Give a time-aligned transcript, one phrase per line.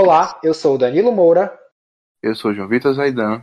[0.00, 1.52] Olá, eu sou o Danilo Moura.
[2.22, 3.42] Eu sou João Vitor Zaidan.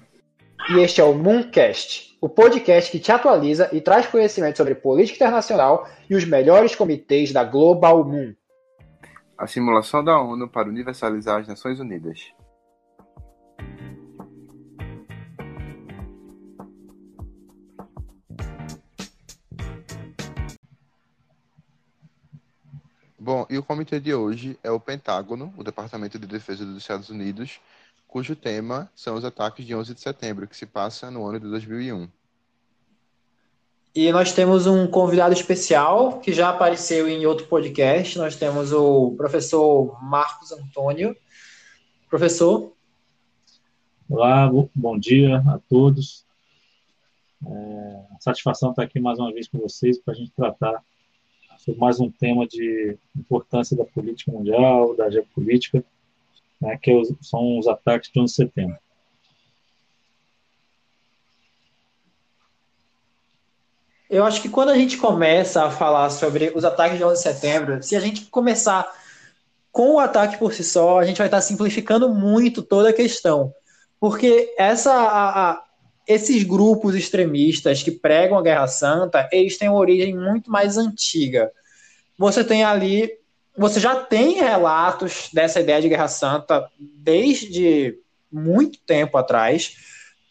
[0.69, 5.17] E este é o Mooncast, o podcast que te atualiza e traz conhecimento sobre política
[5.17, 8.33] internacional e os melhores comitês da Global Moon.
[9.37, 12.21] A simulação da ONU para universalizar as Nações Unidas.
[23.25, 27.09] Bom, e o comitê de hoje é o Pentágono, o Departamento de Defesa dos Estados
[27.09, 27.59] Unidos,
[28.07, 31.49] cujo tema são os ataques de 11 de setembro, que se passa no ano de
[31.49, 32.07] 2001.
[33.95, 38.15] E nós temos um convidado especial que já apareceu em outro podcast.
[38.19, 41.17] Nós temos o professor Marcos Antônio.
[42.07, 42.73] Professor.
[44.07, 46.23] Olá, bom dia a todos.
[47.43, 50.79] É, satisfação estar aqui mais uma vez com vocês para a gente tratar
[51.65, 55.83] sobre mais um tema de importância da política mundial, da geopolítica,
[56.61, 58.77] né, que é são os ataques de 11 de setembro.
[64.07, 67.21] Eu acho que quando a gente começa a falar sobre os ataques de 11 de
[67.21, 68.87] setembro, se a gente começar
[69.71, 73.51] com o ataque por si só, a gente vai estar simplificando muito toda a questão.
[73.99, 75.63] Porque essa, a, a,
[76.07, 81.51] esses grupos extremistas que pregam a Guerra Santa, eles têm uma origem muito mais antiga.
[82.17, 83.11] Você tem ali,
[83.57, 87.97] você já tem relatos dessa ideia de Guerra Santa desde
[88.31, 89.75] muito tempo atrás,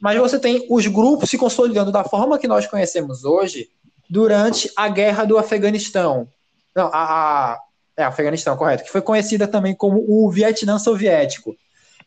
[0.00, 3.70] mas você tem os grupos se consolidando da forma que nós conhecemos hoje
[4.08, 6.28] durante a Guerra do Afeganistão.
[6.74, 7.60] Não, a, a
[7.96, 11.56] é, Afeganistão, correto, que foi conhecida também como o Vietnã Soviético,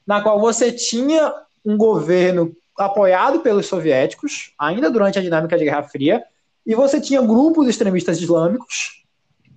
[0.05, 1.33] na qual você tinha
[1.65, 6.23] um governo apoiado pelos soviéticos, ainda durante a dinâmica de Guerra Fria,
[6.65, 9.06] e você tinha grupos extremistas islâmicos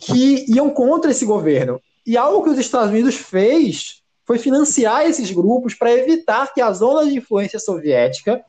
[0.00, 1.80] que iam contra esse governo.
[2.06, 6.72] E algo que os Estados Unidos fez foi financiar esses grupos para evitar que a
[6.72, 8.42] zona de influência soviética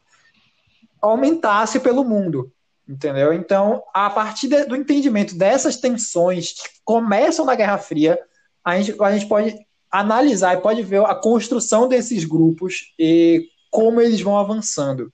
[1.02, 2.52] aumentasse pelo mundo.
[2.88, 3.34] Entendeu?
[3.34, 8.20] Então, a partir de, do entendimento dessas tensões que começam na Guerra Fria,
[8.64, 9.56] a gente, a gente pode
[9.92, 15.12] analisar e pode ver a construção desses grupos e como eles vão avançando.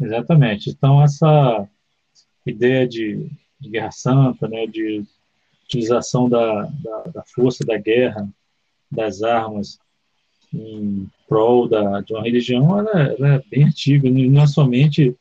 [0.00, 0.70] Exatamente.
[0.70, 1.68] Então, essa
[2.46, 5.04] ideia de, de guerra santa, né, de
[5.64, 8.28] utilização da, da, da, força da guerra,
[8.90, 9.78] das armas,
[10.52, 14.10] em prol da, de uma religião, ela, ela é bem antiga.
[14.10, 15.16] Não é somente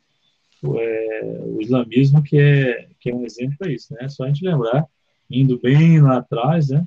[0.64, 3.94] é, o islamismo que é, que é um exemplo para isso.
[3.94, 4.00] Né?
[4.04, 4.86] É só a gente lembrar,
[5.30, 6.86] indo bem lá atrás, né,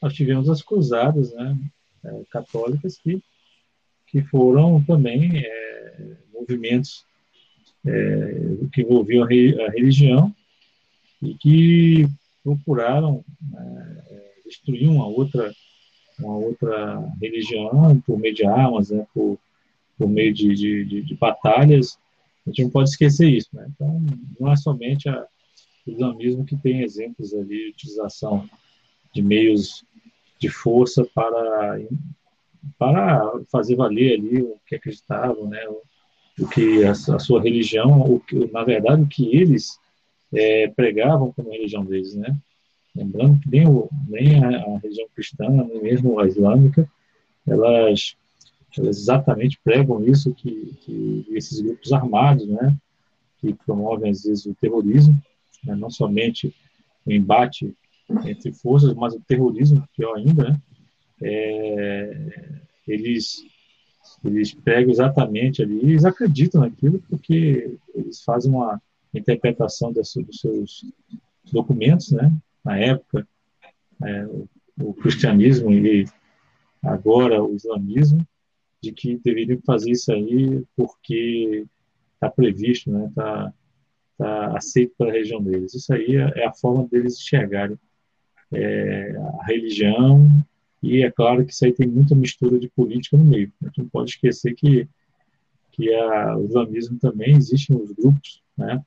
[0.00, 1.56] nós tivemos as cruzadas, né,
[2.04, 3.20] é, católicas que,
[4.06, 7.04] que foram também é, movimentos
[7.84, 8.34] é,
[8.72, 10.32] que envolviam a religião
[11.22, 12.08] e que
[12.42, 13.24] procuraram
[13.56, 15.52] é, destruir uma outra
[16.18, 19.38] uma outra religião por meio de armas, né, por,
[19.98, 21.98] por meio de, de, de, batalhas.
[22.46, 23.48] A gente não pode esquecer isso.
[23.52, 23.66] Né?
[23.74, 24.00] Então,
[24.38, 25.26] não é somente a,
[25.86, 28.48] o islamismo que tem exemplos ali de utilização
[29.12, 29.84] de meios
[30.38, 31.80] de força para
[32.78, 35.82] para fazer valer ali o que acreditavam, né, o,
[36.44, 38.22] o que a, a, sua religião, o
[38.52, 39.80] na verdade, o que eles
[40.32, 42.36] é, pregavam como religião deles, né?
[42.94, 46.88] Lembrando que nem, o, nem a, a, religião cristã, nem mesmo a islâmica,
[47.46, 48.16] elas,
[48.76, 52.76] elas exatamente pregam isso, que, que esses grupos armados, né,
[53.40, 55.20] que promovem às vezes o terrorismo,
[55.64, 56.54] né, não somente
[57.06, 57.74] o embate
[58.26, 60.60] entre forças, mas o terrorismo, pior ainda, né,
[61.22, 62.50] é,
[62.86, 63.42] eles
[64.24, 68.80] eles pegam exatamente ali, eles acreditam naquilo porque eles fazem uma
[69.18, 70.84] interpretação dos seus
[71.52, 72.32] documentos, né?
[72.64, 73.26] Na época,
[74.02, 74.48] é, o,
[74.80, 76.06] o, cristianismo e
[76.82, 78.26] agora o islamismo,
[78.80, 81.66] de que deveriam fazer isso aí porque
[82.14, 83.06] está previsto, né?
[83.06, 83.52] Está
[84.18, 85.74] tá aceito pela região deles.
[85.74, 87.78] Isso aí é, é a forma deles enxergarem
[88.52, 90.26] é, a religião
[90.82, 93.52] e é claro que isso aí tem muita mistura de política no meio.
[93.62, 94.88] A gente não pode esquecer que,
[95.70, 98.84] que a, o islamismo também existem os grupos né,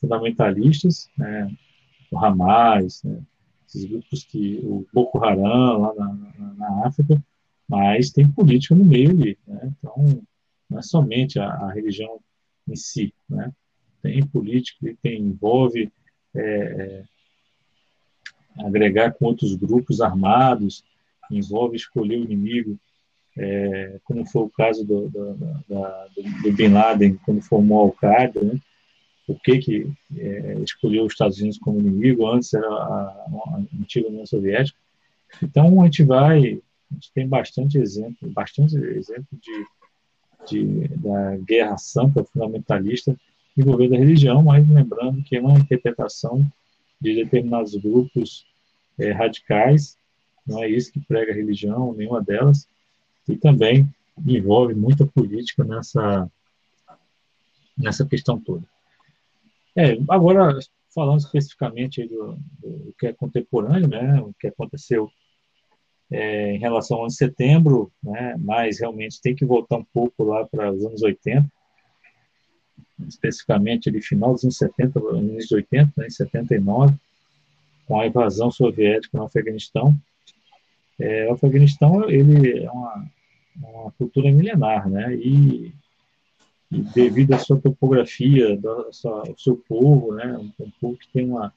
[0.00, 1.50] fundamentalistas, né,
[2.10, 3.20] o Hamas, né,
[3.66, 7.22] esses grupos que o Boko Haram lá na, na, na, África,
[7.68, 9.38] mas tem política no meio ali.
[9.46, 10.22] Né, então,
[10.68, 12.18] não é somente a, a religião
[12.68, 13.52] em si, né,
[14.02, 15.92] tem política que tem, envolve
[16.34, 17.04] é, é,
[18.64, 20.84] agregar com outros grupos armados,
[21.30, 22.78] envolve escolher o inimigo,
[23.38, 28.42] é, como foi o caso do, do, do, do, Bin Laden, quando formou a Al-Qaeda,
[28.42, 28.60] né?
[29.30, 34.08] Por que, que é, escolheu os Estados Unidos como inimigo, antes era a, a antiga
[34.08, 34.76] União Soviética,
[35.40, 36.38] Então a gente vai,
[36.90, 39.66] a gente tem bastante exemplo, bastante exemplo de,
[40.48, 43.16] de da guerra santa fundamentalista
[43.56, 46.44] envolvendo a religião, mas lembrando que é uma interpretação
[47.00, 48.44] de determinados grupos
[48.98, 49.96] é, radicais,
[50.44, 52.66] não é isso que prega a religião, nenhuma delas,
[53.28, 53.88] e também
[54.26, 56.28] envolve muita política nessa,
[57.78, 58.64] nessa questão toda.
[59.76, 60.58] É, agora,
[60.94, 65.10] falando especificamente do, do, que é contemporâneo, né, o que aconteceu
[66.10, 70.24] é, em relação ao ano de setembro, né, mas realmente tem que voltar um pouco
[70.24, 71.46] lá para os anos 80,
[73.08, 76.94] especificamente ali final dos anos 70, início de 80, né, em 79,
[77.86, 79.96] com a invasão soviética no Afeganistão.
[80.98, 83.06] É, o Afeganistão ele é uma,
[83.56, 85.72] uma cultura milenar, né, e
[86.70, 91.26] devido à sua topografia, do sua, ao seu povo, né, um, um povo que tem
[91.26, 91.52] uma,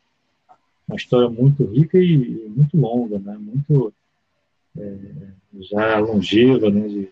[0.88, 3.94] uma história muito rica e, e muito longa, né, muito
[4.78, 4.98] é,
[5.60, 7.10] já longeva, né, de,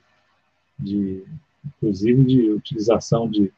[0.80, 1.24] de,
[1.65, 3.51] inclusive de utilização de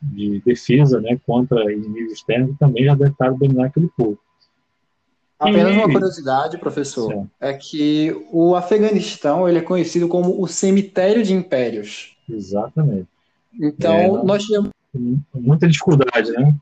[0.00, 4.18] de defesa né, contra inimigos externos também já deve estar dominar aquele povo.
[5.38, 7.30] Apenas uma curiosidade, professor, Sim.
[7.38, 12.16] é que o Afeganistão ele é conhecido como o cemitério de impérios.
[12.28, 13.08] Exatamente.
[13.60, 14.70] Então, é, nós tivemos...
[15.34, 16.56] Muita dificuldade, né?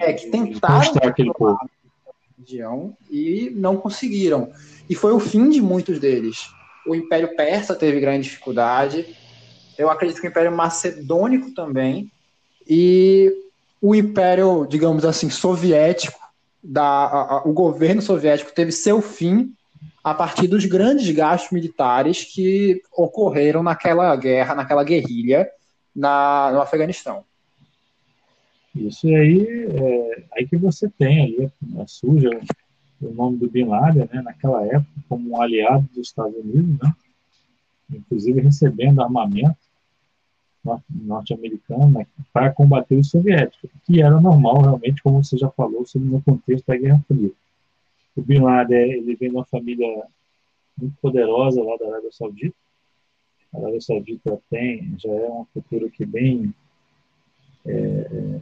[0.00, 1.58] É, que tentaram aquele povo.
[2.38, 4.50] região e não conseguiram.
[4.88, 6.48] E foi o fim de muitos deles.
[6.86, 9.14] O Império Persa teve grande dificuldade,
[9.78, 12.10] eu acredito que o Império Macedônico também,
[12.68, 13.32] e
[13.80, 16.18] o Império, digamos assim, soviético,
[16.62, 19.52] da, a, a, o governo soviético teve seu fim
[20.02, 25.48] a partir dos grandes gastos militares que ocorreram naquela guerra, naquela guerrilha
[25.94, 27.24] na, no Afeganistão.
[28.74, 32.30] Isso aí, é, aí que você tem ali, né, suja
[33.00, 36.94] o nome do Bin Laden, né, naquela época, como um aliado dos Estados Unidos, né,
[37.92, 39.56] inclusive recebendo armamento
[40.88, 46.22] norte-americano né, para combater os soviéticos, que era normal realmente, como você já falou, no
[46.22, 47.30] contexto da Guerra Fria.
[48.16, 50.04] O Bin Laden ele vem de uma família
[50.76, 52.56] muito poderosa lá da Arábia Saudita.
[53.54, 56.54] A Arábia Saudita tem, já é uma cultura que bem
[57.64, 58.40] é,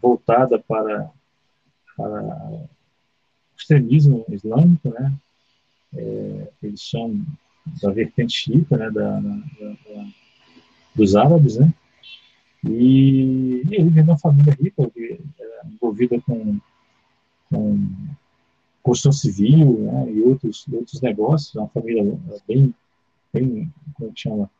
[0.00, 1.10] voltada para,
[1.96, 2.68] para
[3.56, 5.12] extremismo islâmico, né?
[5.94, 7.20] É, eles são
[7.82, 8.90] da vertente xiita, né?
[8.90, 10.06] da, da, da
[10.94, 11.72] dos árabes, né?
[12.64, 15.18] E, e ele vem de uma família rica, é,
[15.66, 16.58] envolvida com,
[17.50, 17.88] com
[18.82, 22.04] construção civil né, e outros, outros negócios, uma família
[22.46, 22.74] bem,
[23.32, 24.50] bem como chama,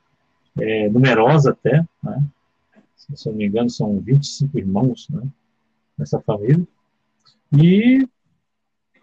[0.59, 2.27] é, numerosa até, né?
[3.15, 5.23] se não me engano, são 25 irmãos né,
[5.99, 6.67] nessa família,
[7.53, 8.07] e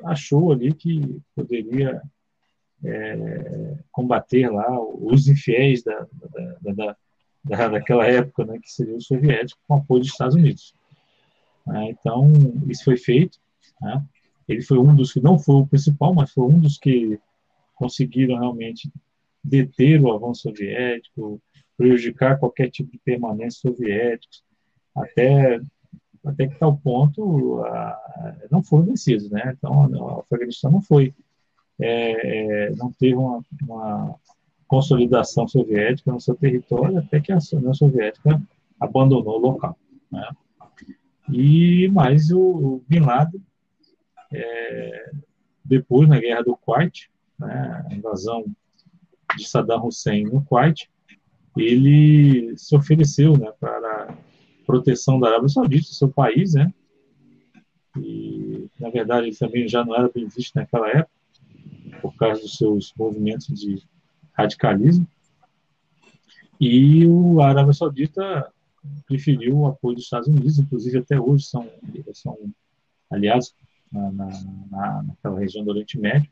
[0.04, 2.02] achou ali que poderia
[2.84, 6.08] é, combater lá os infiéis da,
[6.62, 6.96] da,
[7.44, 10.74] da, daquela época, né, que seria o soviético, com apoio dos Estados Unidos.
[11.70, 12.32] É, então,
[12.68, 13.38] isso foi feito.
[13.82, 14.04] Né?
[14.48, 17.20] Ele foi um dos que, não foi o principal, mas foi um dos que
[17.76, 18.90] conseguiram realmente
[19.50, 21.42] deter o avanço soviético,
[21.78, 24.38] prejudicar qualquer tipo de permanência soviética,
[24.96, 25.60] até,
[26.26, 29.30] até que tal ponto a, não foram vencidos.
[29.30, 29.56] Né?
[29.58, 31.14] Então, o Afeganistão não foi,
[31.80, 34.16] é, é não teve uma, uma
[34.68, 38.42] consolidação soviética no seu território até que a União Soviética
[38.80, 39.78] abandonou o local.
[40.12, 40.30] Né?
[41.32, 43.42] E mais o, o Bin Laden,
[44.32, 45.12] é,
[45.64, 48.46] depois na guerra do Kuwait, né, a invasão
[49.38, 50.90] de Saddam Hussein no Kuwait,
[51.58, 54.18] ele se ofereceu né, para
[54.66, 56.72] proteção da Arábia Saudita, seu país, né?
[57.98, 61.10] E, na verdade, ele também já não era bem visto naquela época,
[62.02, 63.82] por causa dos seus movimentos de
[64.34, 65.08] radicalismo.
[66.62, 68.52] E o Arábia Saudita
[69.06, 71.70] preferiu o apoio dos Estados Unidos, inclusive até hoje são,
[72.14, 72.38] são
[73.10, 73.54] aliados
[73.92, 76.30] na, na, naquela região do Oriente Médio.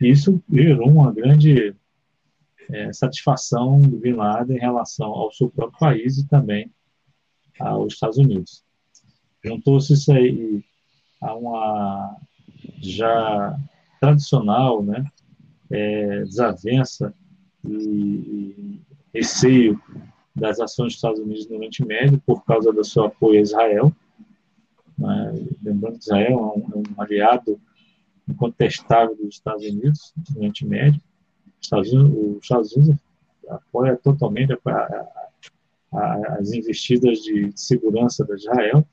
[0.00, 1.74] E isso gerou uma grande
[2.70, 6.70] é, satisfação do Bin Laden em relação ao seu próprio país e também
[7.58, 8.64] aos Estados Unidos.
[9.44, 10.62] Juntou-se isso aí
[11.20, 12.16] a uma
[12.80, 13.58] já
[14.00, 15.04] tradicional né,
[15.70, 17.14] é, desavença
[17.64, 18.80] e, e
[19.12, 19.80] receio
[20.34, 23.92] das ações dos Estados Unidos no Oriente Médio por causa do seu apoio a Israel.
[24.96, 25.34] Né?
[25.62, 27.60] Lembrando que Israel é é um, aliado
[28.28, 31.00] incontestável dos Estados Unidos no Oriente Médio.
[31.60, 33.00] Os Estados Unidos, os Estados Unidos
[33.48, 35.28] apoia totalmente a, a,
[35.92, 38.86] a, as investidas de segurança de Israel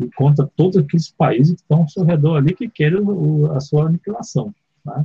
[0.00, 3.60] e contra todos aqueles países que estão ao seu redor ali que querem o, a
[3.60, 4.54] sua aniquilação.
[4.84, 5.04] Tá?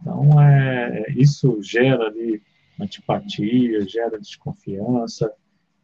[0.00, 2.42] Então, é, isso gera ali
[2.78, 5.32] antipatia, gera desconfiança,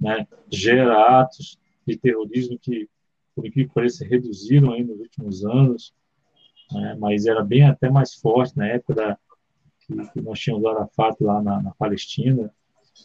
[0.00, 2.88] né, gera atos de terrorismo que,
[3.34, 5.94] por que pareça, reduziram aí nos últimos anos,
[6.72, 9.18] né, mas era bem até mais forte na época da,
[10.12, 12.50] que, nós tínhamos Arafat lá na, na Palestina,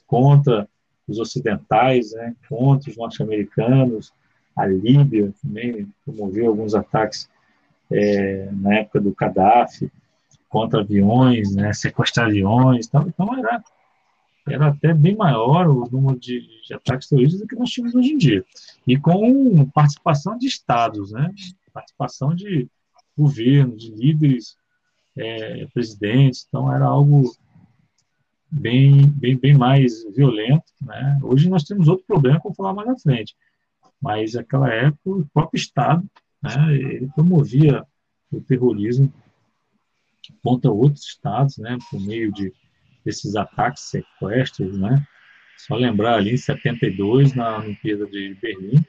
[0.06, 0.67] contra
[1.08, 4.12] os ocidentais, né, contra os norte-americanos,
[4.56, 7.29] a Líbia também promoveu alguns ataques
[7.91, 9.91] é, na época do Gaddafi,
[10.50, 13.63] contra aviões, né, sequestrar aviões, então, então era,
[14.48, 18.13] era até bem maior o número de, de, ataques terroristas do que nós tínhamos hoje
[18.13, 18.46] em dia.
[18.86, 21.34] E com participação de estados, né,
[21.72, 22.67] participação de
[23.17, 24.58] governos, de líderes,
[25.17, 27.36] é, presidentes, então era algo
[28.51, 30.65] bem, bem, bem mais violento.
[30.81, 31.19] Né?
[31.24, 33.36] Hoje nós temos outro problema vou falar mais na frente,
[34.01, 36.05] mas naquela época o próprio Estado
[36.41, 37.83] né, ele promovia
[38.31, 39.12] o terrorismo
[40.43, 42.53] contra outros estados, né, por meio de
[43.07, 45.07] desses ataques, sequestros, né?
[45.57, 48.83] Só lembrar ali em 72 na Olimpíada de Berlim,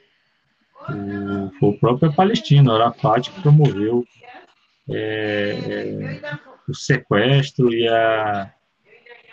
[0.89, 4.05] o, foi o próprio Palestino, Arafat, que promoveu
[4.91, 8.53] é, é, o sequestro e a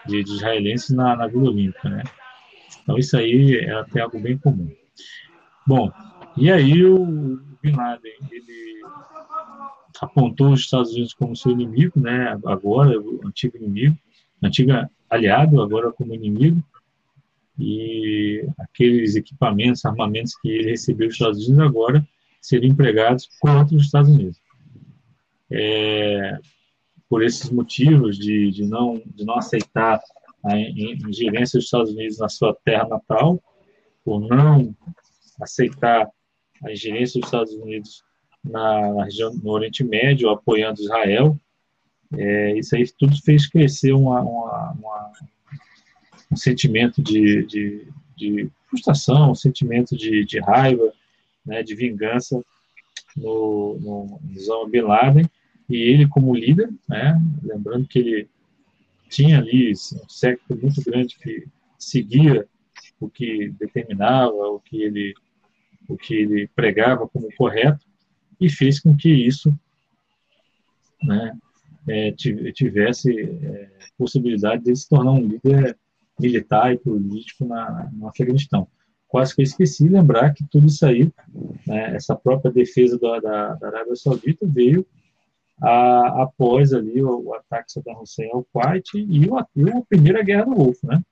[0.06, 2.02] de, de israelenses na, na Vila Olímpica, né?
[2.82, 4.70] Então isso aí é até algo bem comum.
[5.66, 5.90] Bom,
[6.36, 7.04] e aí o
[7.60, 8.82] Bin Laden, ele
[10.00, 12.38] apontou os Estados Unidos como seu inimigo, né?
[12.44, 13.96] Agora, o antigo inimigo,
[14.42, 14.70] antigo
[15.10, 16.62] aliado, agora como inimigo,
[17.58, 22.06] e aqueles equipamentos, armamentos que ele recebeu dos Estados Unidos agora
[22.40, 24.40] seriam empregados contra os Estados Unidos.
[25.50, 26.38] É,
[27.08, 30.00] por esses motivos de, de, não, de não aceitar
[30.44, 33.42] a ingerência dos Estados Unidos na sua terra natal,
[34.04, 34.74] por não
[35.40, 36.08] aceitar
[36.64, 38.02] a ingerência dos Estados Unidos
[38.44, 41.38] na, na região no Oriente Médio, apoiando Israel.
[42.16, 45.12] É, isso aí tudo fez crescer uma, uma, uma,
[46.30, 50.92] um sentimento de, de, de, frustração, um sentimento de, de raiva,
[51.44, 52.42] né, de vingança
[53.16, 55.30] no, no, Osama Bin Laden,
[55.68, 58.28] e ele como líder, né, lembrando que ele
[59.08, 61.46] tinha ali um século muito grande que
[61.78, 62.46] seguia
[63.00, 65.14] o que determinava, o que ele
[65.88, 67.86] o que ele pregava como correto
[68.40, 69.56] e fez com que isso
[71.02, 71.36] né,
[71.88, 75.78] é, tivesse é, possibilidade de se tornar um líder
[76.18, 78.66] militar e político na, no Afeganistão.
[79.06, 81.10] Quase que eu esqueci de lembrar que tudo isso aí,
[81.66, 84.86] né, essa própria defesa da, da, da Arábia Saudita veio
[85.60, 89.46] a, após ali o, o, ataque de Saddam Hussein ao Kuwait e, o, a
[89.88, 91.02] primeira guerra do Golfo, né?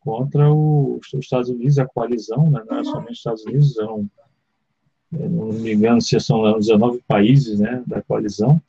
[0.00, 2.62] Contra o, os Estados Unidos, a coalizão, né?
[2.66, 4.10] não era somente os Estados Unidos, eram,
[5.10, 8.60] não me engano se são 19 países né, da coalizão,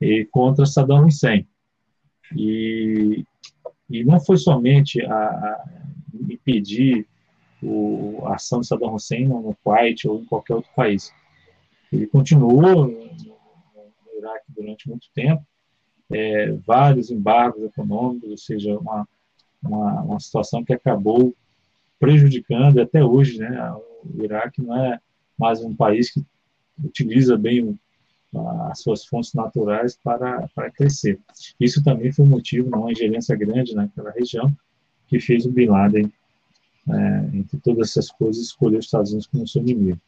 [0.00, 1.46] e contra Saddam Hussein.
[2.34, 3.24] E,
[3.88, 5.64] e não foi somente a, a
[6.28, 7.06] impedir
[7.66, 11.12] o, a ação de Saddam Hussein no, no Kuwait ou em qualquer outro país.
[11.92, 12.90] Ele continuou
[14.26, 15.44] Iraque durante muito tempo,
[16.10, 19.08] é, vários embargos econômicos, ou seja, uma,
[19.62, 21.34] uma, uma, situação que acabou
[21.98, 25.00] prejudicando, até hoje, né, o Iraque não é
[25.38, 26.24] mais um país que
[26.82, 27.78] utiliza bem
[28.70, 31.18] as suas fontes naturais para, para crescer.
[31.58, 34.54] Isso também foi um motivo, uma ingerência grande naquela região,
[35.08, 36.12] que fez o Bin Laden,
[36.88, 39.98] é, entre todas essas coisas, escolher os Estados Unidos como seu inimigo.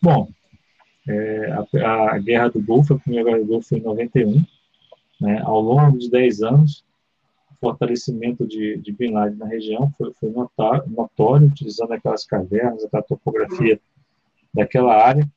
[0.00, 0.28] Bom,
[1.08, 4.44] é, a, a, Guerra do Golfo, a primeira Guerra do Golfo foi em 91.
[5.20, 6.84] Né, ao longo de 10 anos,
[7.50, 12.84] o fortalecimento de, de Bin Laden na região foi, foi notório, notório, utilizando aquelas cavernas,
[12.84, 13.80] aquela topografia
[14.54, 15.28] daquela área,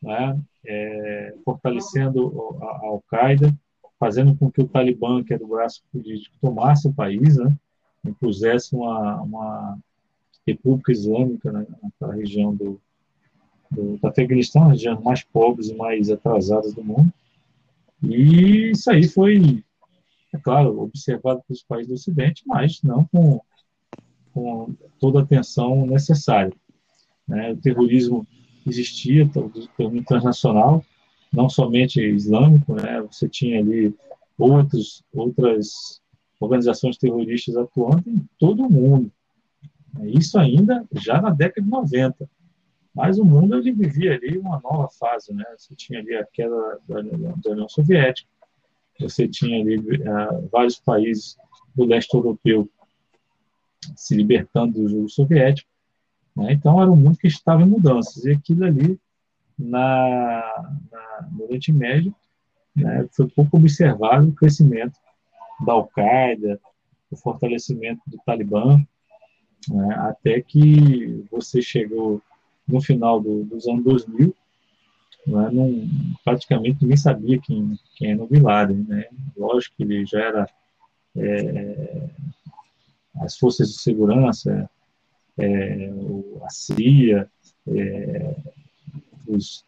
[0.00, 3.52] né, é, fortalecendo a, a Al-Qaeda,
[3.98, 7.52] fazendo com que o Talibã, que era o braço político, tomasse o país, né,
[8.04, 9.78] impusesse uma, uma
[10.52, 12.80] república islâmica né, naquela região do,
[13.70, 17.12] do, Afeganistão, as regiões mais pobres e mais atrasadas do mundo.
[18.02, 19.62] E isso aí foi,
[20.32, 23.40] é claro, observado pelos países do Ocidente, mas não com,
[24.32, 26.52] com toda a atenção necessária.
[27.26, 27.52] Né?
[27.52, 28.26] O terrorismo
[28.66, 30.84] existia, o terrorismo internacional,
[31.32, 33.02] não somente islâmico, né?
[33.02, 33.94] você tinha ali
[34.38, 36.00] outros, outras
[36.40, 39.10] organizações terroristas atuando em todo o mundo.
[40.02, 42.28] Isso ainda já na década de 90.
[42.94, 45.44] Mas o mundo ele vivia ali uma nova fase, né?
[45.56, 48.28] Você tinha ali a queda da, da União Soviética,
[48.98, 51.36] você tinha ali uh, vários países
[51.74, 52.68] do leste europeu
[53.94, 55.70] se libertando do jogo soviético,
[56.36, 56.52] né?
[56.52, 58.98] então era um mundo que estava em mudanças e aquilo ali
[59.56, 62.14] na, na, no Oriente Médio
[62.74, 64.98] né, foi pouco observado o crescimento
[65.64, 66.60] da Al-Qaeda,
[67.10, 68.84] o fortalecimento do Talibã,
[69.68, 72.22] né, até que você chegou
[72.66, 74.34] no final do, dos anos 2000,
[75.26, 75.50] né,
[76.24, 78.84] praticamente ninguém sabia quem, quem era o Bin Laden.
[78.88, 79.06] Né?
[79.36, 80.48] Lógico que ele já era
[81.16, 82.08] é,
[83.20, 84.68] as forças de segurança,
[85.38, 85.90] é,
[86.42, 87.28] a CIA,
[87.68, 88.36] é,
[89.26, 89.64] os,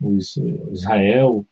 [0.00, 0.36] os,
[0.70, 1.44] Israel,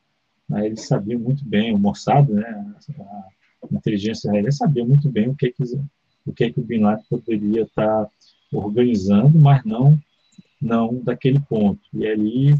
[0.48, 3.28] né, eles sabiam muito bem, o Mossad, né, a,
[3.72, 5.62] inteligência israelense sabia muito bem o que, que,
[6.26, 8.08] o que, que o Bin Laden poderia estar
[8.52, 9.98] organizando, mas não,
[10.60, 11.80] não daquele ponto.
[11.92, 12.54] E ali,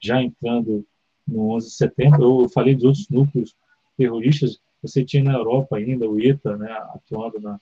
[0.00, 0.84] já entrando
[1.26, 3.54] no 11 de setembro, eu falei dos outros núcleos
[3.96, 7.60] terroristas, você tinha na Europa ainda o ETA, né, atuando na,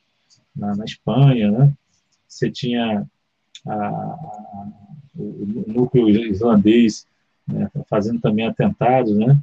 [0.55, 1.73] na, na Espanha, né?
[2.29, 3.07] Você tinha
[3.67, 4.69] a, a,
[5.17, 7.07] o núcleo islandês
[7.47, 9.39] né, fazendo também atentados, né?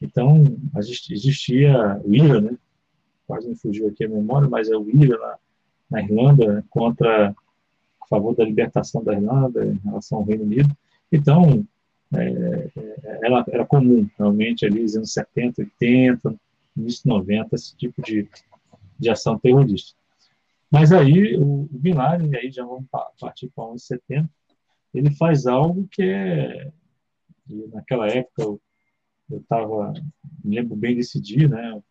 [0.00, 0.44] Então,
[0.76, 2.58] existia o IRA, né?
[3.26, 5.38] Quase me fugiu aqui a memória, mas é o IRA na,
[5.90, 7.34] na Irlanda contra
[8.00, 10.76] a favor da libertação da Irlanda em relação ao Reino Unido.
[11.10, 11.66] Então,
[12.14, 16.34] é, é era, era comum, realmente, ali nos anos 70, 80,
[16.76, 18.28] início de 90, esse tipo de,
[18.98, 19.96] de ação terrorista.
[20.70, 22.86] Mas aí o Bin Laden, aí já vamos
[23.18, 24.30] partir para 11 de setembro,
[24.92, 26.70] ele faz algo que é.
[27.72, 28.60] naquela época eu
[29.38, 29.92] estava,
[30.44, 31.82] me lembro bem desse dia, né?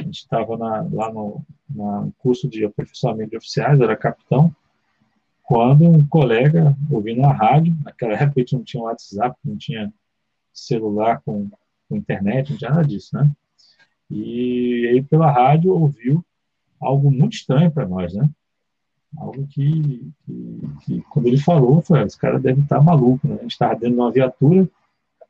[0.00, 4.54] A gente estava lá no, no curso de aperfeiçoamento de oficiais, era capitão,
[5.44, 9.92] quando um colega, ouvindo a rádio, naquela época a gente não tinha WhatsApp, não tinha
[10.54, 11.50] celular com,
[11.88, 13.30] com internet, não tinha nada disso, né?
[14.10, 16.24] E aí pela rádio ouviu
[16.80, 18.30] algo muito estranho para nós, né?
[19.18, 23.34] Algo que, que, que, quando ele falou, foi, esse cara deve estar maluco, né?
[23.34, 24.66] A gente estava dentro de uma viatura,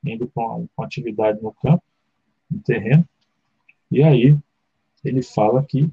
[0.05, 1.83] indo com atividade no campo,
[2.49, 3.05] no terreno,
[3.91, 4.39] e aí
[5.05, 5.91] ele fala que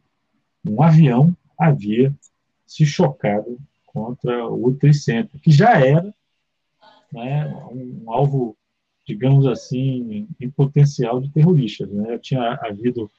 [0.66, 2.14] um avião havia
[2.66, 6.14] se chocado contra o Tricentro, que já era
[7.12, 8.56] né, um, um alvo,
[9.08, 11.90] digamos assim, em potencial de terroristas.
[11.90, 12.18] Né?
[12.20, 13.10] Tinha havido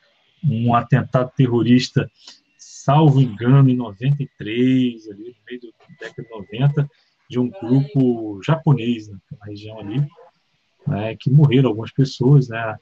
[0.44, 2.10] um atentado terrorista,
[2.56, 6.90] salvo engano, em 93, ali no meio da década de 90,
[7.28, 10.06] de um grupo japonês na região ali,
[10.86, 12.78] né, que morreram algumas pessoas, né,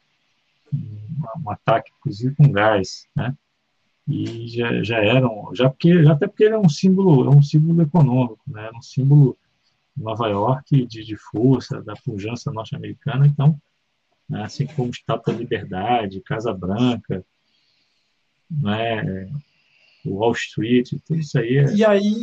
[0.72, 3.34] um, um, ataque, inclusive, com gás, né,
[4.08, 7.42] e já, já eram, já porque, já até porque ele é um símbolo, é um
[7.42, 9.36] símbolo econômico, né, é um símbolo
[9.96, 13.60] Nova York de, de força, da pujança norte-americana, então,
[14.28, 17.24] né, assim como Estátua da Liberdade, Casa Branca,
[18.50, 19.28] né,
[20.04, 21.58] Wall Street, tudo isso aí.
[21.58, 21.74] É...
[21.74, 22.14] E aí,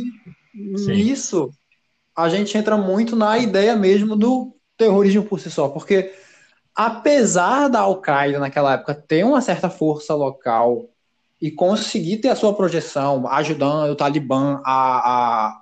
[0.76, 0.92] Sim.
[0.92, 1.50] nisso,
[2.16, 6.12] a gente entra muito na ideia mesmo do terrorismo por si só, porque
[6.74, 10.88] apesar da Al-Qaeda naquela época ter uma certa força local
[11.40, 15.60] e conseguir ter a sua projeção, ajudando o Talibã a,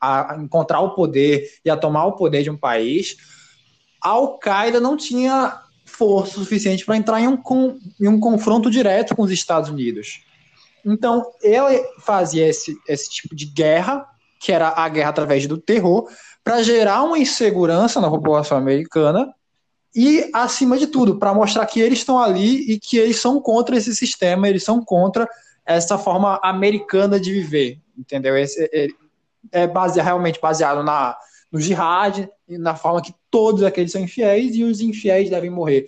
[0.00, 3.16] a, a encontrar o poder e a tomar o poder de um país,
[4.02, 7.38] a Al-Qaeda não tinha força suficiente para entrar em um,
[8.00, 10.22] em um confronto direto com os Estados Unidos.
[10.84, 14.04] Então, ele fazia esse, esse tipo de guerra,
[14.40, 16.08] que era a guerra através do terror,
[16.42, 19.32] para gerar uma insegurança na população americana
[19.94, 23.76] e, acima de tudo, para mostrar que eles estão ali e que eles são contra
[23.76, 25.28] esse sistema, eles são contra
[25.66, 28.36] essa forma americana de viver, entendeu?
[28.36, 28.88] Esse, é,
[29.50, 31.16] é base, realmente baseado na,
[31.50, 35.86] no jihad, na forma que todos aqueles são infiéis e os infiéis devem morrer.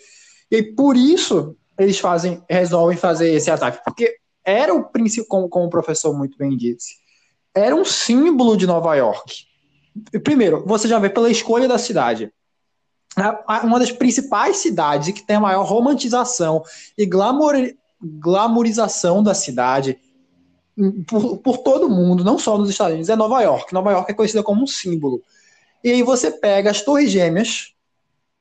[0.51, 5.67] E por isso eles fazem, resolvem fazer esse ataque, porque era o princípio, como, como
[5.67, 6.97] o professor muito bem disse,
[7.55, 9.47] era um símbolo de Nova York.
[10.23, 12.31] Primeiro, você já vê pela escolha da cidade.
[13.63, 16.65] Uma das principais cidades que tem a maior romantização
[16.99, 17.55] e glamour,
[18.03, 19.99] glamourização da cidade
[21.07, 23.73] por, por todo mundo, não só nos Estados Unidos, é Nova York.
[23.73, 25.23] Nova York é conhecida como um símbolo.
[25.83, 27.73] E aí você pega as Torres Gêmeas,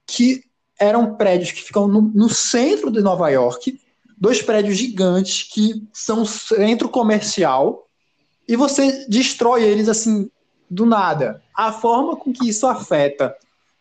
[0.07, 0.43] que
[0.79, 3.79] eram prédios que ficam no, no centro de Nova York,
[4.17, 7.87] dois prédios gigantes que são centro comercial,
[8.47, 10.29] e você destrói eles assim
[10.69, 11.41] do nada.
[11.55, 13.35] A forma com que isso afeta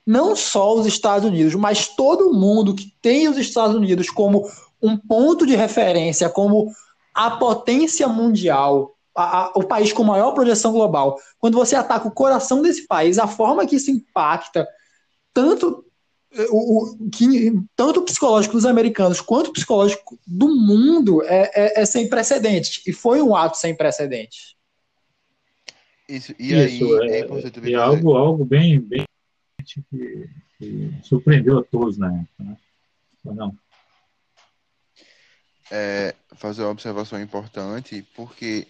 [0.06, 4.48] não só os Estados Unidos, mas todo mundo que tem os Estados Unidos como
[4.82, 6.70] um ponto de referência, como
[7.14, 12.12] a potência mundial, a, a, o país com maior projeção global, quando você ataca o
[12.12, 14.66] coração desse país, a forma que isso impacta
[15.32, 15.84] tanto
[16.50, 21.82] o, o que, tanto o psicológico dos americanos quanto o psicológico do mundo é, é,
[21.82, 22.82] é sem precedentes.
[22.86, 24.56] E foi um ato sem precedentes.
[26.08, 29.04] Isso, e Isso, aí, é, é, é algo, algo bem, bem
[29.62, 32.44] que, que, surpreendeu a todos na época.
[32.44, 32.56] Né?
[33.24, 33.56] Não.
[35.70, 38.68] é, fazer uma observação importante, porque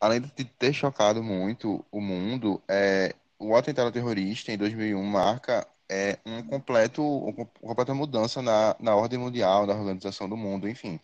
[0.00, 6.18] além de ter chocado muito o mundo, é, o atentado terrorista em 2001 marca é,
[6.24, 10.98] um completo, uma completa mudança na, na ordem mundial, na organização do mundo, enfim.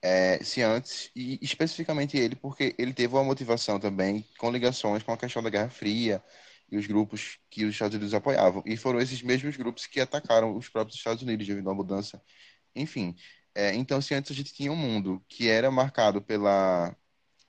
[0.00, 5.12] É, se antes, e especificamente ele, porque ele teve uma motivação também com ligações com
[5.12, 6.22] a questão da Guerra Fria
[6.70, 8.62] e os grupos que os Estados Unidos apoiavam.
[8.66, 12.22] E foram esses mesmos grupos que atacaram os próprios Estados Unidos devido à mudança.
[12.74, 13.16] Enfim,
[13.54, 16.94] é, então se antes a gente tinha um mundo que era marcado pela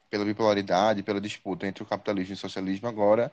[0.10, 3.32] pela bipolaridade, pela disputa entre o capitalismo e o socialismo, agora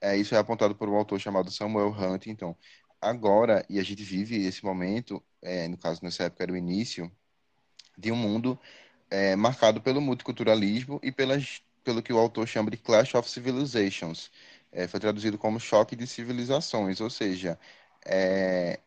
[0.00, 2.56] é, isso é apontado por um autor chamado Samuel Huntington.
[3.00, 7.10] Agora, e a gente vive esse momento, é, no caso nessa época era o início,
[7.98, 8.58] de um mundo
[9.10, 14.30] é, marcado pelo multiculturalismo e pelas, pelo que o autor chama de Clash of Civilizations.
[14.72, 17.58] É, foi traduzido como choque de civilizações, ou seja,
[18.04, 18.80] é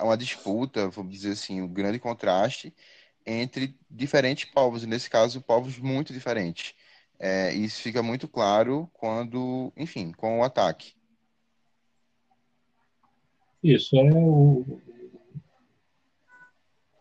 [0.00, 2.74] uma disputa, vamos dizer assim, um grande contraste
[3.24, 6.74] entre diferentes povos, e nesse caso, povos muito diferentes.
[7.18, 10.94] É, isso fica muito claro quando, enfim, com o ataque.
[13.62, 14.80] Isso, é o.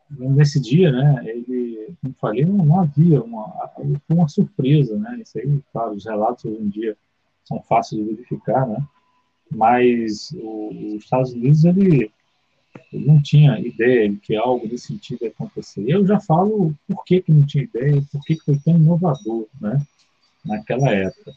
[0.10, 3.72] Nesse dia, né, ele, como falei, não, havia uma.
[4.08, 5.20] Uma surpresa, né?
[5.22, 6.98] Isso aí, claro, os relatos hoje em dia
[7.46, 8.78] são fáceis de verificar, né?
[9.52, 12.12] Mas os Estados Unidos, ele
[12.92, 15.84] ele não tinha ideia de que algo nesse sentido ia acontecer.
[15.88, 19.48] Eu já falo por que, que não tinha ideia, por que, que foi tão inovador
[19.60, 19.82] né,
[20.44, 21.34] naquela época.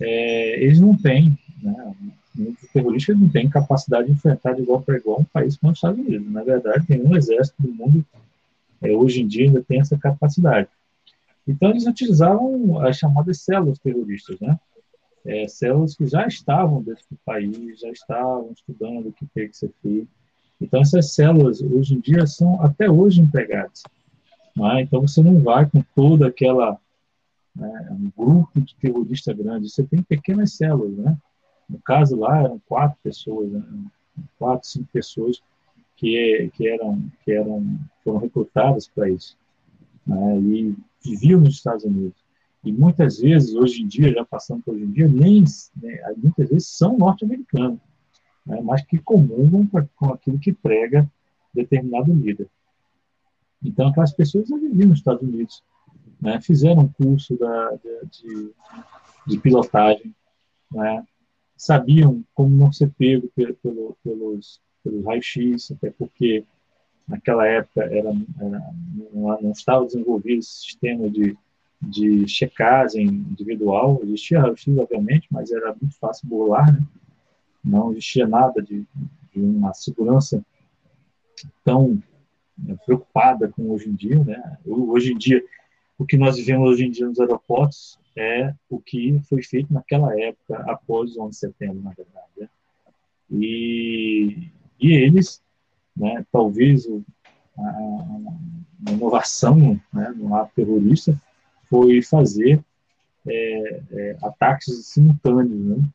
[0.00, 1.94] É, eles não têm, né,
[2.34, 5.78] muitos terroristas não têm capacidade de enfrentar de igual para igual um país como os
[5.78, 6.30] Estados Unidos.
[6.30, 8.04] Na verdade, nenhum exército do mundo
[8.82, 10.68] é, hoje em dia ainda tem essa capacidade.
[11.46, 14.58] Então, eles utilizavam as chamadas células terroristas, né?
[15.26, 19.56] É, células que já estavam dentro do país, já estavam estudando o que tem que
[19.56, 20.08] ser feito,
[20.60, 23.82] então, essas células, hoje em dia, são até hoje empregadas.
[24.74, 24.82] É?
[24.82, 26.78] Então, você não vai com toda aquela.
[27.56, 30.92] Né, um grupo de terrorista grande, você tem pequenas células.
[30.92, 31.16] Né?
[31.68, 33.62] No caso lá, eram quatro pessoas, né?
[34.38, 35.42] quatro, cinco pessoas
[35.96, 39.36] que, que, eram, que eram, foram recrutadas para isso.
[40.06, 40.38] Né?
[40.40, 42.19] E viviam nos Estados Unidos.
[42.62, 45.44] E muitas vezes, hoje em dia, já passando por hoje em dia, nem,
[45.82, 47.80] né, muitas vezes são norte-americanos
[48.50, 51.10] né, mas que comungam com aquilo que prega
[51.54, 52.48] determinado líder.
[53.62, 55.62] Então, aquelas pessoas já viviam nos Estados Unidos,
[56.20, 57.78] né, fizeram um curso da,
[58.10, 58.52] de,
[59.26, 60.14] de pilotagem,
[60.70, 61.04] né,
[61.56, 66.44] sabiam como não ser pego pelo, pelo, pelos, pelos raios-x, até porque
[67.06, 68.72] naquela época era, era
[69.12, 71.36] não, não, estava desenvolvido esse sistema de,
[71.80, 76.86] de checagem individual, existia raio-x, obviamente, mas era muito fácil burlar, né?
[77.64, 78.84] não existia nada de,
[79.32, 80.44] de uma segurança
[81.64, 82.02] tão
[82.56, 84.58] né, preocupada com hoje em dia, né?
[84.66, 85.42] Hoje em dia,
[85.98, 90.18] o que nós vivemos hoje em dia nos aeroportos é o que foi feito naquela
[90.20, 92.30] época, após o 11 de setembro, na verdade.
[92.38, 92.48] Né?
[93.30, 95.42] E, e eles,
[95.96, 97.04] né, talvez o,
[97.58, 97.62] a,
[98.88, 101.20] a, inovação né, no ato terrorista
[101.70, 102.60] foi fazer
[103.26, 105.88] é, é, ataques simultâneos, né?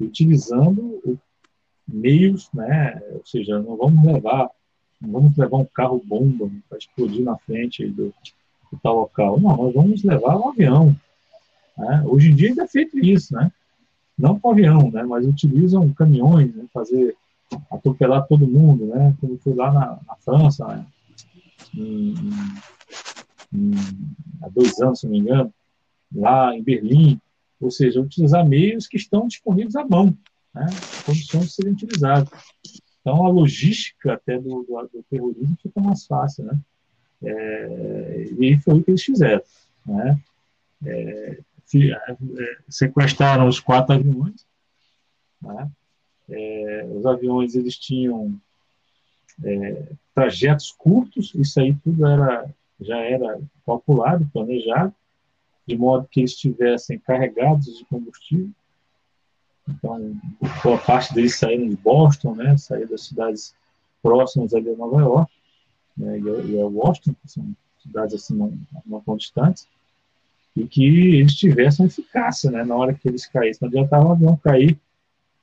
[0.00, 1.18] utilizando
[1.86, 3.00] meios, né?
[3.12, 4.50] Ou seja, não vamos levar,
[5.00, 8.12] não vamos levar um carro bomba para explodir na frente do,
[8.70, 9.40] do tal local.
[9.40, 10.96] Não, nós vamos levar um avião.
[11.76, 12.02] Né?
[12.06, 13.50] Hoje em dia ainda é feito isso, né?
[14.18, 15.02] Não com avião, né?
[15.02, 16.64] Mas utilizam caminhões, né?
[16.72, 17.16] fazer
[17.70, 19.14] atropelar todo mundo, né?
[19.20, 20.86] Como foi lá na, na França, né?
[21.74, 22.30] em, em,
[24.42, 25.52] há dois anos, se não me engano,
[26.14, 27.20] lá em Berlim,
[27.60, 30.16] ou seja, utilizar meios que estão disponíveis à mão,
[30.54, 30.66] né,
[31.06, 32.30] condições de serem utilizados.
[33.00, 36.58] Então, a logística até do, do, do terrorismo fica mais fácil, né?
[37.24, 39.42] É, e foi o que eles fizeram,
[39.86, 40.20] né?
[40.84, 41.38] É,
[41.74, 44.46] é sequestraram os quatro aviões,
[45.40, 45.70] né?
[46.28, 48.40] É, os aviões eles tinham
[49.42, 52.48] é, trajetos curtos, isso aí tudo era
[52.82, 54.94] já era calculado, planejado,
[55.66, 58.50] de modo que eles estivessem carregados de combustível.
[59.68, 60.16] Então,
[60.62, 63.54] boa parte deles saíram de Boston, né, saíram das cidades
[64.02, 65.32] próximas ali a Nova York
[65.96, 69.68] né, e a Washington, que são cidades assim não, não tão distantes,
[70.56, 73.60] e que eles tivessem eficácia né, na hora que eles caíssem.
[73.62, 74.78] Não adiantava o avião cair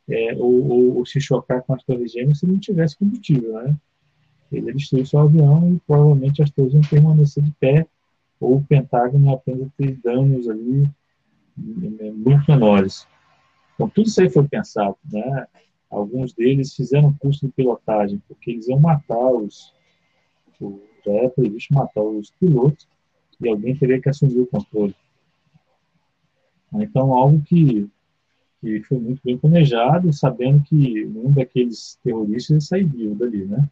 [0.07, 3.53] é, ou, ou, ou, se chocar com as torres gêmeas se não tivesse combustível.
[3.53, 3.75] Né?
[4.51, 7.87] Ele destruiu seu avião e provavelmente as torres iam permanecer de pé
[8.39, 10.89] ou o Pentágono apenas ter danos ali
[11.57, 13.05] né, muito menores.
[13.75, 14.97] Então, tudo isso aí foi pensado.
[15.11, 15.47] Né?
[15.89, 19.73] Alguns deles fizeram curso de pilotagem, porque eles iam matar os,
[20.59, 22.87] os Já era previsto matar os pilotos
[23.41, 24.95] e alguém teria que assumir o controle.
[26.73, 27.89] Então, algo que,
[28.61, 33.67] que foi muito bem planejado, sabendo que um daqueles terroristas ia sair vivo dali, né?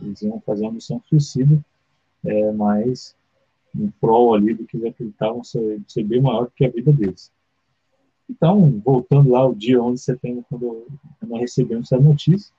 [0.00, 1.62] Eles iam fazer uma missão suicida,
[2.24, 3.16] é, mas
[3.74, 7.32] em prol ali do que eles acreditavam ser, ser bem maior que a vida deles.
[8.28, 10.86] Então, voltando lá ao dia 11 de setembro, quando
[11.26, 12.52] nós recebemos essa notícia,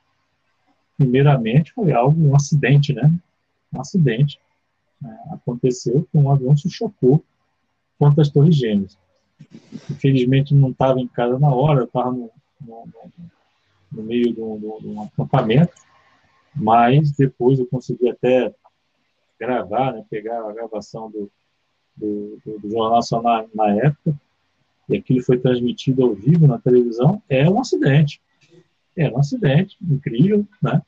[0.98, 3.14] primeiramente foi algo, um acidente, né?
[3.74, 4.40] Um acidente.
[5.02, 5.18] Né?
[5.32, 7.24] Aconteceu que um avião se chocou
[7.98, 8.98] contra as Torres Gêmeas.
[9.90, 12.84] Infelizmente não estava em casa na hora, estava no, no,
[13.92, 15.74] no, meio de um, acampamento,
[16.56, 18.54] mas depois eu consegui até
[19.40, 21.32] gravar, né, pegar a gravação do,
[21.96, 24.20] do, do, do Jornal Nacional na época,
[24.90, 28.20] e aquilo foi transmitido ao vivo na televisão, é um acidente.
[28.98, 30.82] É um acidente incrível, né?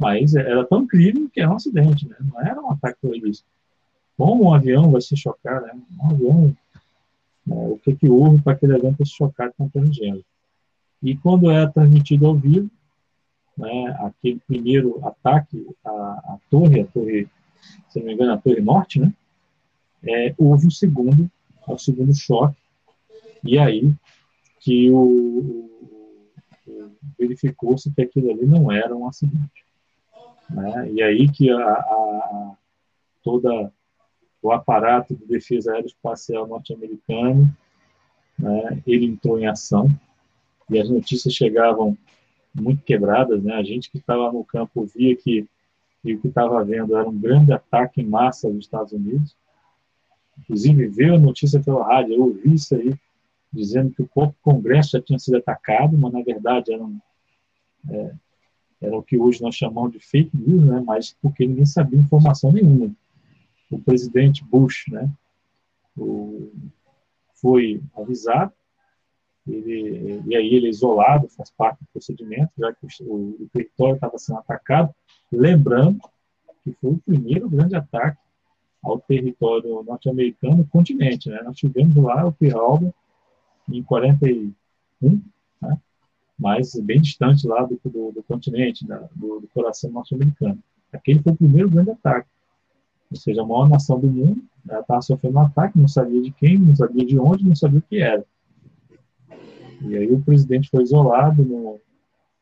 [0.00, 2.16] Mas era tão incrível que era um acidente, né?
[2.20, 3.44] Não era um ataque terrorista.
[4.16, 5.72] Como um avião vai se chocar, né?
[6.00, 6.56] Um avião, né?
[7.46, 10.24] o que que houve para aquele avião se chocar com o transgênero?
[11.02, 12.70] E quando é transmitido ao vivo,
[13.56, 17.28] né, aquele primeiro ataque à, à torre, torre,
[17.88, 19.12] se não me engano, a torre norte, né?
[20.04, 21.30] É, houve um segundo,
[21.66, 22.56] o segundo choque,
[23.44, 23.92] e aí
[24.58, 25.70] que o, o,
[26.66, 29.64] o verificou-se que aquilo ali não era um acidente.
[30.50, 30.90] Né?
[30.92, 32.56] E aí que a, a,
[34.42, 37.48] o aparato de defesa aeroespacial norte-americano,
[38.38, 39.88] né, ele entrou em ação
[40.68, 41.96] e as notícias chegavam
[42.54, 43.54] muito quebradas, né?
[43.54, 45.46] A gente que estava no campo via que
[46.04, 49.36] e o que estava vendo era um grande ataque em massa dos Estados Unidos.
[50.40, 52.94] Inclusive veio a notícia pela rádio, eu ouvi isso aí
[53.52, 56.98] dizendo que o próprio Congresso já tinha sido atacado, mas na verdade era, um,
[57.90, 58.14] é,
[58.80, 60.82] era o que hoje nós chamamos de fake news, né?
[60.84, 62.90] mas porque ninguém sabia informação nenhuma.
[63.70, 65.08] O presidente Bush né,
[65.96, 66.50] o,
[67.34, 68.52] foi avisado,
[69.46, 73.94] ele, e aí ele é isolado, faz parte do procedimento, já que o, o território
[73.94, 74.94] estava sendo atacado,
[75.30, 76.00] lembrando
[76.62, 78.18] que foi o primeiro grande ataque
[78.82, 81.28] ao território norte-americano no continente.
[81.28, 81.40] Né?
[81.44, 82.94] Nós tivemos lá o Pearl Harbor,
[83.70, 84.54] em 41,
[85.60, 85.78] né?
[86.38, 90.58] mas bem distante lá do, do, do continente, da, do, do, coração norte-americano.
[90.92, 92.28] Aquele foi o primeiro grande ataque.
[93.10, 96.58] Ou seja, a maior nação do mundo estava sofrendo um ataque, não sabia de quem,
[96.58, 98.24] não sabia de onde, não sabia o que era.
[99.82, 101.80] E aí o presidente foi isolado no,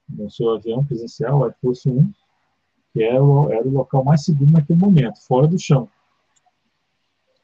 [0.08, 2.12] no seu avião presidencial, Air Force 1,
[2.92, 5.88] que era o, era o local mais seguro naquele momento, fora do chão.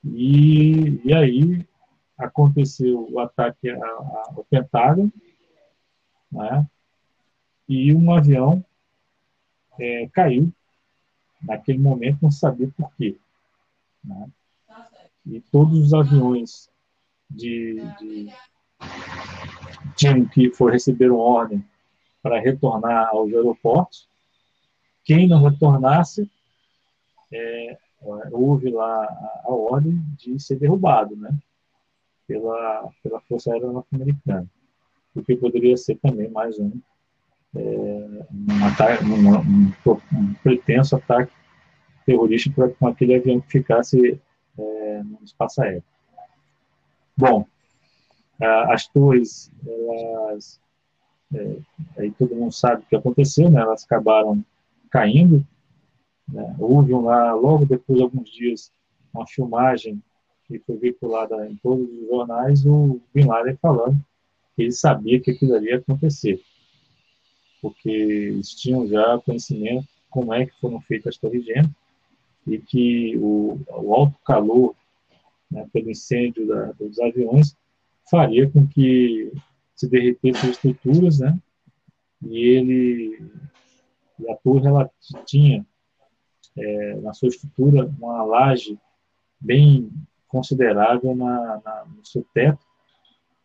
[0.04, 1.66] E, e aí
[2.18, 5.12] aconteceu o ataque ao Pentágono,
[6.30, 6.66] né?
[7.68, 8.64] e um avião
[9.78, 10.52] é, caiu
[11.42, 13.16] naquele momento, não sabia por quê.
[14.04, 14.28] Né?
[15.26, 16.70] E todos os aviões
[17.28, 18.32] de, de
[19.96, 21.64] tinham que for receberam ordem
[22.22, 24.08] para retornar aos aeroportos.
[25.04, 26.30] Quem não retornasse,
[27.32, 27.78] é,
[28.30, 31.30] houve lá a, a ordem de ser derrubado, né?
[32.26, 34.46] pela, pela Força Aérea Norte-Americana,
[35.14, 36.72] o que poderia ser também mais um,
[37.54, 39.72] é, um, ataque, um, um,
[40.12, 41.32] um, pretenso ataque
[42.04, 44.20] terrorista com aquele avião que ficasse
[44.58, 45.82] é, no espaço aéreo.
[47.16, 47.46] Bom,
[48.44, 50.60] as torres, elas,
[51.34, 51.56] é,
[51.98, 53.60] aí todo mundo sabe o que aconteceu, né?
[53.60, 54.44] elas acabaram
[54.90, 55.46] caindo.
[56.28, 56.56] Né?
[56.58, 58.72] Houve lá, logo depois de alguns dias,
[59.14, 60.02] uma filmagem
[60.46, 63.96] que foi veiculada em todos os jornais, o Bin Laden falando
[64.54, 66.40] que ele sabia que aquilo ali ia acontecer,
[67.60, 71.70] porque eles tinham já conhecimento como é que foram feitas as torres gêmeas
[72.46, 74.74] e que o, o alto calor
[75.50, 77.56] né, pelo incêndio da, dos aviões
[78.10, 79.32] faria com que
[79.74, 81.38] se derretessem as estruturas, né?
[82.22, 83.22] E ele,
[84.18, 84.90] e a torre ela
[85.26, 85.64] tinha
[86.56, 88.78] é, na sua estrutura uma laje
[89.38, 89.90] bem
[90.28, 92.64] considerável na, na, no seu teto,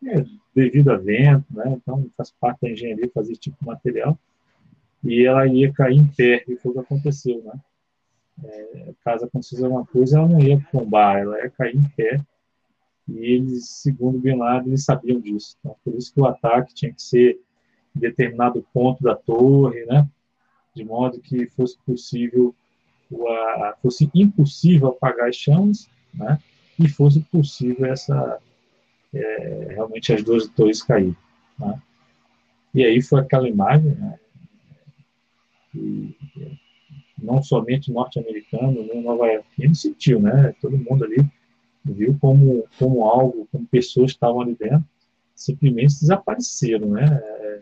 [0.05, 1.63] é, devido a vento, né?
[1.67, 4.17] então faz parte da engenharia fazer esse tipo de material,
[5.03, 7.43] e ela ia cair em pé, e foi o que aconteceu.
[7.43, 7.53] Né?
[8.43, 12.19] É, caso acontecesse alguma coisa, ela não ia tombar, ela ia cair em pé,
[13.11, 15.57] e eles, segundo Bin Laden, eles sabiam disso.
[15.59, 17.39] Então, por isso que o ataque tinha que ser
[17.95, 20.07] em determinado ponto da torre, né?
[20.73, 22.55] de modo que fosse possível,
[23.81, 26.39] fosse impossível apagar as chamas, né?
[26.79, 28.39] e fosse possível essa
[29.13, 31.15] é, realmente as duas torres cair.
[31.59, 31.81] Né?
[32.73, 34.19] E aí foi aquela imagem, né?
[35.75, 36.15] e,
[37.21, 40.55] não somente norte-americano, nem nova-iorquino, sentiu, né?
[40.59, 41.23] Todo mundo ali
[41.83, 44.85] viu como, como algo, como pessoas estavam ali dentro,
[45.35, 47.05] simplesmente desapareceram, né?
[47.23, 47.61] É,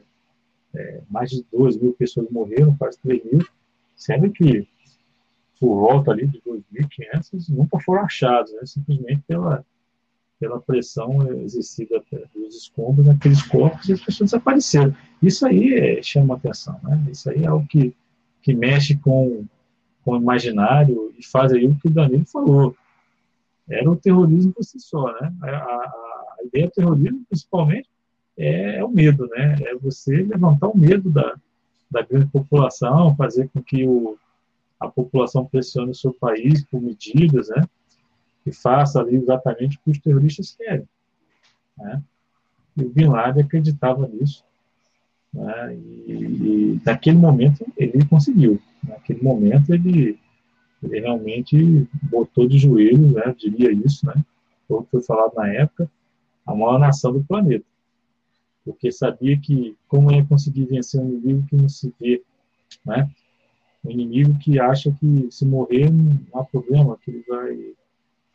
[0.75, 3.45] é, mais de 2 mil pessoas morreram, quase 3 mil,
[3.95, 4.67] sendo que
[5.59, 8.61] por volta ali de 2.500 nunca foram achados, né?
[8.65, 9.65] simplesmente pela,
[10.39, 14.95] pela pressão exercida pelos escombros naqueles corpos e as pessoas desapareceram.
[15.21, 17.07] Isso aí é, chama atenção, né?
[17.11, 17.93] isso aí é algo que,
[18.41, 19.45] que mexe com,
[20.05, 22.75] com o imaginário e faz aí o que o Danilo falou.
[23.69, 25.33] Era o terrorismo por si só, né?
[25.43, 27.89] A, a, a ideia do terrorismo, principalmente,
[28.37, 29.57] é, é, o medo, né?
[29.61, 31.35] É você levantar o medo da,
[31.91, 34.17] da grande população, fazer com que o,
[34.79, 37.63] a população pressione o seu país por medidas, né?
[38.45, 40.87] E faça ali exatamente o que os terroristas querem,
[41.77, 42.01] né?
[42.77, 44.43] E o Bin Laden acreditava nisso,
[45.33, 45.75] né?
[45.75, 48.59] E, e naquele momento ele conseguiu.
[48.81, 50.17] Naquele momento ele,
[50.83, 53.35] ele realmente botou de joelhos, né?
[53.37, 54.13] Diria isso, né?
[54.67, 55.89] Como foi falado na época,
[56.45, 57.65] a maior nação do planeta
[58.69, 62.21] porque sabia que como ia conseguir vencer um inimigo que não se vê,
[62.85, 63.09] né?
[63.83, 67.73] um inimigo que acha que se morrer não há problema, que ele vai,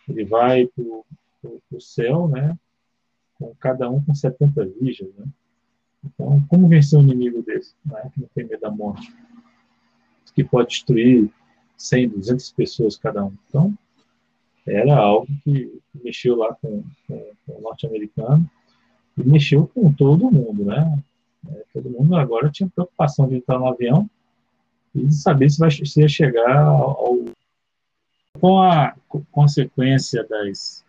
[0.09, 2.59] ele vai para o céu, né?
[3.39, 5.27] Com cada um com 70 virgens, né?
[6.03, 8.11] Então, como vencer um inimigo desse, né?
[8.13, 9.15] Que não tem medo da morte,
[10.35, 11.31] que pode destruir
[11.85, 13.33] 100, 200 pessoas cada um.
[13.49, 13.73] Então,
[14.67, 18.49] era algo que mexeu lá com, com, com o norte-americano
[19.17, 20.99] e mexeu com todo mundo, né?
[21.51, 24.09] É, todo mundo agora tinha preocupação de entrar no avião
[24.95, 27.19] e de saber se, vai, se ia chegar ao,
[28.41, 28.95] com a
[29.31, 30.83] consequência das,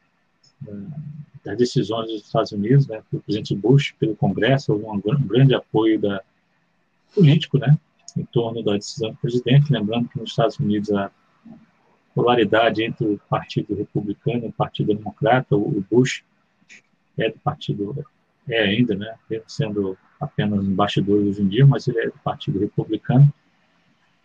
[1.44, 6.00] das decisões dos Estados Unidos, né, pelo presidente Bush, pelo Congresso, houve um, grande apoio
[6.00, 6.22] da,
[7.14, 7.78] político, né,
[8.16, 11.12] em torno da decisão do presidente, lembrando que nos Estados Unidos a
[12.14, 16.24] polaridade entre o Partido Republicano e o Partido Democrata, o Bush
[17.18, 18.06] é do Partido,
[18.48, 19.16] é ainda, né,
[19.48, 23.32] sendo apenas embaixador hoje em dia, mas ele é do Partido Republicano,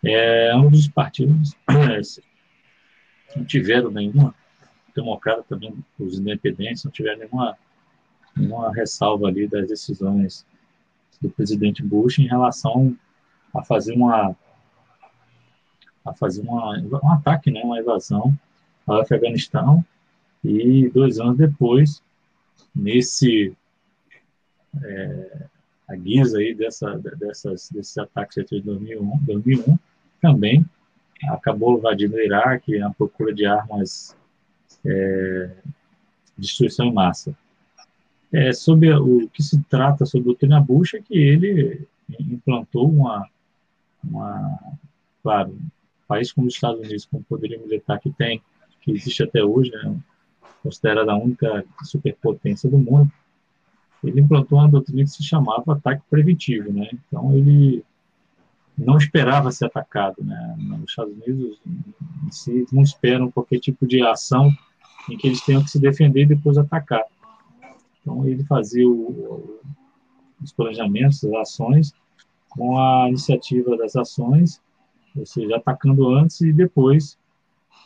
[0.04, 4.34] é um dos partidos que não tiveram nenhuma,
[4.94, 7.56] democrata também, os independentes, não tiveram nenhuma,
[8.36, 10.46] nenhuma ressalva ali das decisões
[11.20, 12.96] do presidente Bush em relação
[13.54, 14.34] a fazer uma
[16.04, 18.32] a fazer uma, um ataque, né, uma invasão
[18.86, 19.84] ao Afeganistão
[20.42, 22.02] e dois anos depois,
[22.74, 23.54] nesse
[24.82, 25.46] é,
[25.88, 29.78] a guisa aí dessa, dessas, desses ataques de 2001, 2001
[30.22, 30.64] também
[31.28, 34.16] acabou invadindo o Iraque à procura de armas
[34.84, 35.50] é,
[36.36, 37.36] de destruição em massa.
[38.32, 43.28] É, sobre o que se trata sobre o Bush é que ele implantou uma,
[44.04, 44.58] uma
[45.22, 45.70] claro, um
[46.08, 48.42] país como os Estados Unidos, com o poderio militar que tem,
[48.80, 49.96] que existe até hoje, né,
[50.62, 53.10] considerada a única superpotência do mundo,
[54.02, 56.88] ele implantou uma doutrina que se chamava ataque preventivo, né?
[56.92, 57.84] Então ele
[58.76, 60.16] não esperava ser atacado.
[60.22, 60.56] Né?
[60.58, 64.50] Nos Estados Unidos, em si, não esperam qualquer tipo de ação
[65.08, 67.04] em que eles tenham que se defender e depois atacar.
[68.00, 69.60] Então, ele fazia o,
[70.42, 71.94] os planejamentos, as ações,
[72.50, 74.60] com a iniciativa das ações,
[75.16, 77.18] ou seja, atacando antes e depois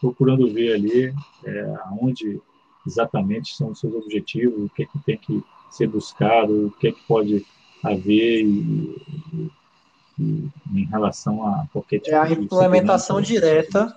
[0.01, 2.41] procurando ver ali é, onde
[2.87, 6.89] exatamente são os seus objetivos, o que é que tem que ser buscado, o que
[6.89, 7.45] é que pode
[7.83, 9.51] haver e,
[10.19, 13.95] e em relação a qualquer tipo É a implementação direta,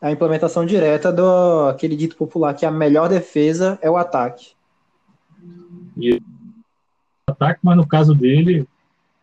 [0.00, 4.52] a implementação direta do aquele dito popular que a melhor defesa é o ataque.
[5.96, 6.20] E
[7.26, 8.66] ataque, mas no caso dele,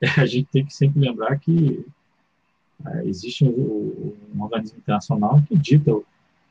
[0.17, 1.85] a gente tem que sempre lembrar que
[2.85, 5.91] é, existe um, um, organismo internacional que dita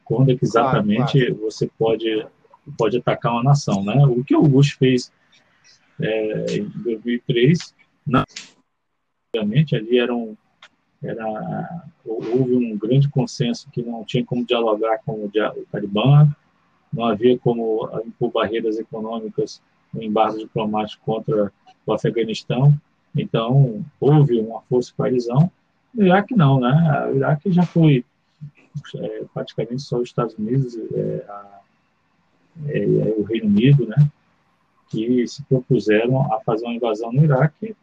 [0.04, 1.50] quando é que exatamente claro, claro.
[1.50, 2.26] você pode
[2.78, 4.06] pode atacar uma nação, né?
[4.06, 5.12] O que o Bush fez
[6.00, 7.74] é, em 2003
[8.06, 8.24] não
[9.36, 10.36] Obviamente, ali era um,
[11.02, 16.28] era, houve um grande consenso que não tinha como dialogar com o, o Talibã,
[16.92, 19.60] não havia como impor barreiras econômicas
[19.92, 21.52] no embargo diplomático contra
[21.84, 22.78] o Afeganistão,
[23.16, 25.50] então houve uma força coalizão.
[25.94, 27.08] No Iraque não, né?
[27.12, 28.04] O Iraque já foi
[28.96, 31.60] é, praticamente só os Estados Unidos, é, a,
[32.68, 34.10] é, o Reino Unido, né?
[34.88, 37.76] Que se propuseram a fazer uma invasão no Iraque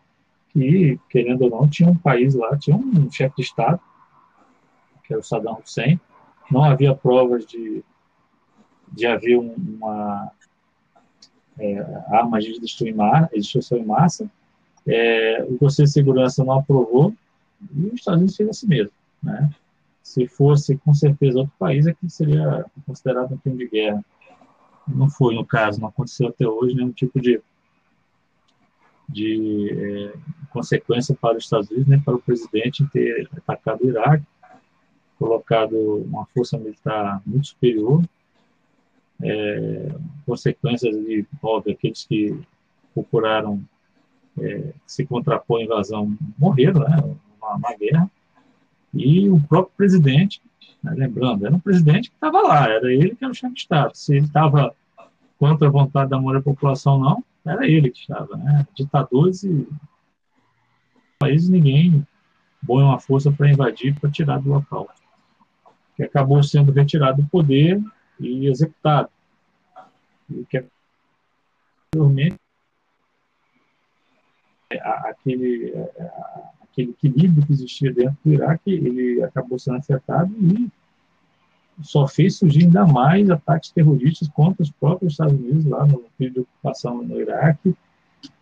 [0.51, 3.79] que, querendo ou não, tinha um país lá, tinha um chefe de Estado,
[5.03, 5.99] que era o Saddam Hussein,
[6.51, 7.84] não havia provas de,
[8.91, 10.29] de haver uma
[11.57, 11.79] é,
[12.09, 14.29] armas de destruição em massa,
[14.88, 17.13] é, o Conselho de Segurança não aprovou,
[17.75, 18.91] e os Estados Unidos fez assim mesmo.
[19.21, 19.49] Né?
[20.03, 24.03] se fosse com certeza outro país, que seria considerado um crime de guerra.
[24.88, 27.39] Não foi no caso, não aconteceu até hoje nenhum tipo de,
[29.07, 30.13] de é,
[30.49, 34.25] consequência para os Estados Unidos, nem para o presidente ter atacado o Iraque,
[35.17, 38.03] colocado uma força militar muito superior,
[39.23, 42.38] é, consequências de, óbvio, aqueles que
[42.93, 43.63] procuraram
[44.39, 46.97] é, se contrapor à invasão morreram, né,
[47.41, 48.09] uma, uma guerra,
[48.93, 50.41] e o próprio presidente,
[50.84, 53.61] né, lembrando, era um presidente que estava lá, era ele que era o chefe de
[53.61, 53.91] Estado.
[53.95, 54.75] Se ele estava
[55.39, 58.36] contra a vontade da maioria da população, não, era ele que estava.
[58.38, 58.67] Né?
[58.75, 59.67] Ditadores e
[61.17, 62.05] países, ninguém
[62.65, 64.89] põe uma força para invadir, para tirar do local.
[65.95, 67.82] Que acabou sendo retirado do poder
[68.19, 69.09] e executado.
[70.29, 70.63] E que
[71.93, 72.36] anteriormente
[74.80, 75.74] aquele
[76.72, 80.69] aquele equilíbrio que existia dentro do Iraque, ele acabou sendo afetado e
[81.82, 86.34] só fez surgir ainda mais ataques terroristas contra os próprios Estados Unidos lá no período
[86.34, 87.76] de ocupação no Iraque,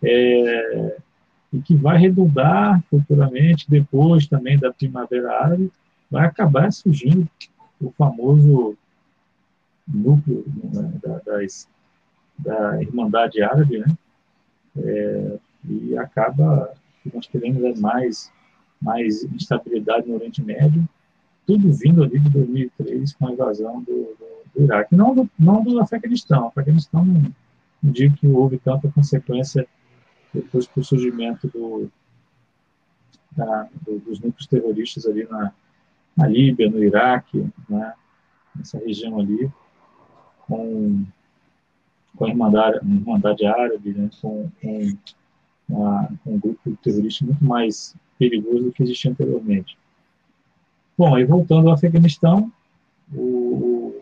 [0.03, 0.97] é,
[1.53, 5.71] e que vai redundar futuramente, depois também da Primavera Árabe,
[6.11, 7.27] vai acabar surgindo
[7.81, 8.77] o famoso
[9.87, 11.67] núcleo né, da, das,
[12.37, 13.85] da Irmandade Árabe, né?
[14.77, 18.31] É, e acaba que nós teremos mais,
[18.81, 20.87] mais instabilidade no Oriente Médio,
[21.45, 24.95] tudo vindo ali de 2003 com a invasão do, do, do Iraque.
[24.95, 26.45] Não do, não do Afeganistão.
[26.45, 27.33] O Afeganistão não,
[27.81, 29.67] não digo que houve tanta consequência
[30.33, 31.89] depois do surgimento do,
[33.31, 35.51] da, do, dos núcleos terroristas ali na,
[36.15, 37.93] na Líbia, no Iraque, né,
[38.55, 39.51] nessa região ali,
[40.41, 41.05] com,
[42.15, 44.97] com a Irmandade, Irmandade Árabe, né, com, com
[45.69, 49.77] uma, um grupo terrorista muito mais perigoso do que existia anteriormente.
[50.97, 52.51] Bom, aí voltando ao Afeganistão,
[53.13, 54.01] o,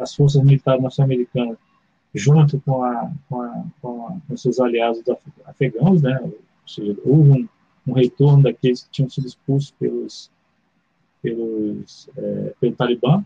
[0.00, 1.56] as forças militares norte-americanas,
[2.14, 5.02] junto com, a, com, a, com, a, com, seus aliados
[5.46, 7.48] afegãos, né, ou seja, houve um,
[7.86, 10.30] um, retorno daqueles que tinham sido expulsos pelos,
[11.22, 13.24] pelos, é, pelo Talibã,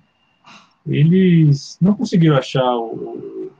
[0.86, 3.50] eles não conseguiram achar o,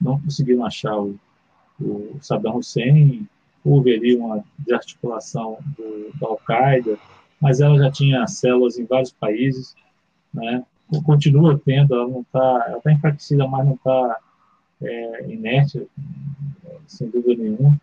[0.00, 1.18] não conseguiram achar o,
[1.80, 3.28] o Saddam Hussein,
[3.64, 6.98] houve ali uma desarticulação do, da Al-Qaeda,
[7.40, 9.74] mas ela já tinha células em vários países,
[10.32, 10.64] né?
[11.04, 14.18] continua tendo, ela não está, ela está enfraquecida, mas não está
[14.82, 15.86] é, inerte,
[16.86, 17.80] sem dúvida nenhuma.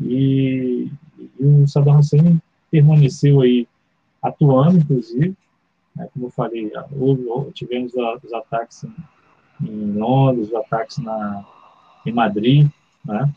[0.00, 2.40] E, e, o Saddam Hussein
[2.70, 3.66] permaneceu aí
[4.22, 5.34] atuando, inclusive,
[5.96, 6.08] né?
[6.12, 8.94] como eu falei, houve, tivemos os ataques em,
[9.68, 11.44] em Londres, os ataques na,
[12.06, 12.70] em Madrid,
[13.04, 13.32] né?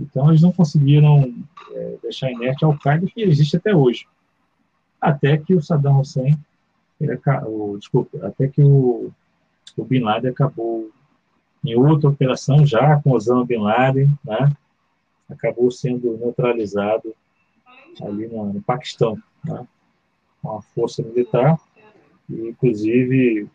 [0.00, 1.34] Então, eles não conseguiram
[1.72, 4.06] é, deixar inerte a Al-Qaeda, que existe até hoje.
[5.00, 6.38] Até que o Saddam Hussein,
[7.00, 9.10] ele, o, desculpa, até que o,
[9.76, 10.90] o Bin Laden acabou
[11.64, 14.52] em outra operação, já com Osama Bin Laden, né?
[15.28, 17.14] acabou sendo neutralizado
[18.02, 19.66] ali no, no Paquistão, né?
[20.42, 21.58] com a força militar,
[22.28, 23.48] e inclusive,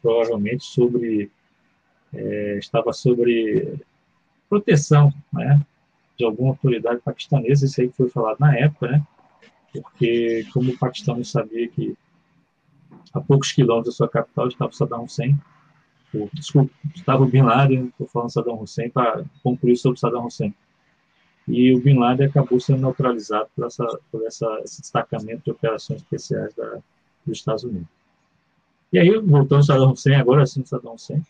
[0.00, 1.30] provavelmente, sobre
[2.14, 3.80] é, estava sobre
[4.48, 5.60] proteção né,
[6.18, 9.06] de alguma autoridade paquistanesa, isso aí foi falado na época, né,
[9.72, 11.96] porque como o Paquistão não sabia que
[13.12, 15.38] a poucos quilômetros da sua capital estava Saddam Hussein,
[16.32, 20.54] desculpa, estava o Bin Laden, estou falando Saddam Hussein, para concluir sobre Saddam Hussein.
[21.48, 26.02] E o Bin Laden acabou sendo neutralizado por, essa, por essa, esse destacamento de operações
[26.02, 26.78] especiais da,
[27.24, 27.88] dos Estados Unidos.
[28.92, 31.22] E aí, voltando ao Saddam Hussein, agora sim Saddam Hussein,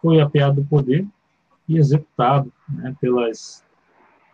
[0.00, 1.06] foi apeado do poder
[1.70, 3.64] e executado né, pelas,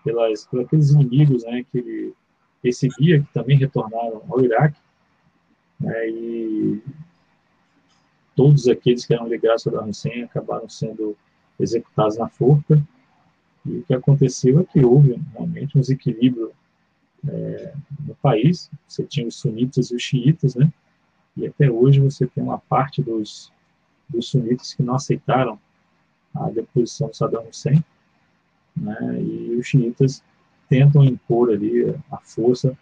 [0.03, 2.15] pelas, por aqueles inimigos né, que ele
[2.63, 4.81] perseguia, que também retornaram ao Iraque.
[5.79, 6.83] Né, e
[8.35, 11.15] todos aqueles que eram ligados ao Saddam acabaram sendo
[11.61, 12.83] executados na forca.
[13.67, 16.53] E o que aconteceu é que houve realmente um desequilíbrio
[17.29, 18.71] é, no país.
[18.89, 20.73] Você tinha os sunitas e os xiitas, né?
[21.37, 23.53] E até hoje você tem uma parte dos,
[24.09, 25.59] dos sunitas que não aceitaram
[26.37, 27.83] a deposição de Saddam Hussein,
[28.77, 30.23] né, e os xiitas
[30.69, 32.77] tentam impor ali a força,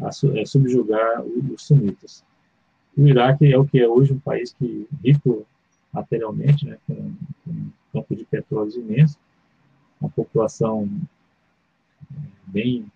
[0.00, 2.24] a, é, subjugar os sunitas.
[2.96, 5.46] O Iraque é o que é hoje um país que rico
[5.92, 6.94] materialmente, né, com,
[7.44, 9.18] com um campo de petróleo imenso,
[10.00, 10.88] uma população
[12.46, 12.86] bem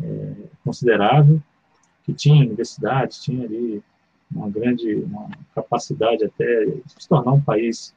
[0.00, 0.34] é,
[0.64, 1.42] considerável,
[2.04, 3.82] que tinha universidades, tinha ali
[4.30, 7.94] uma grande uma capacidade até de se tornar um país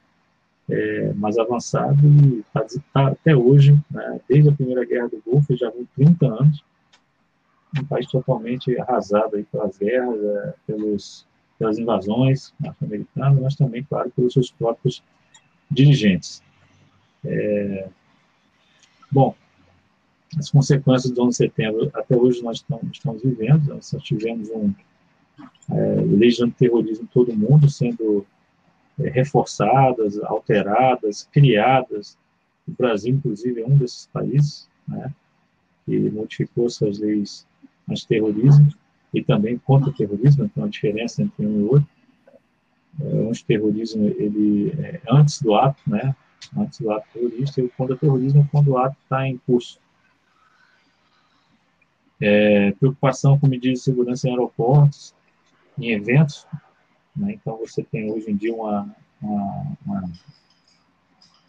[0.70, 5.56] é, mais avançado e está tá até hoje, né, desde a Primeira Guerra do Golfo,
[5.56, 6.64] já vão 30 anos,
[7.78, 11.26] um país totalmente arrasado aí pelas guerras, é, pelos,
[11.58, 15.02] pelas invasões norte-americanas, mas também, claro, pelos seus próprios
[15.70, 16.42] dirigentes.
[17.24, 17.88] É,
[19.10, 19.34] bom,
[20.38, 24.72] as consequências do 11 de setembro, até hoje nós estamos, vivendo, nós tivemos um,
[25.70, 28.26] é, leis de terrorismo em todo o mundo sendo
[29.10, 32.16] reforçadas, alteradas, criadas.
[32.66, 35.12] O Brasil, inclusive, é um desses países né,
[35.84, 37.46] que modificou suas leis
[37.88, 38.72] antiterrorismo
[39.12, 41.88] e também contra o terrorismo, então a diferença entre um e outro.
[43.00, 46.14] É, o antiterrorismo, ele é antes do ato, né,
[46.56, 49.80] antes do ato terrorista, e o contra-terrorismo quando o ato está em curso.
[52.20, 55.14] É, preocupação com medidas de segurança em aeroportos,
[55.78, 56.46] em eventos.
[57.16, 57.34] Né?
[57.34, 60.12] Então, você tem hoje em dia uma, uma, uma,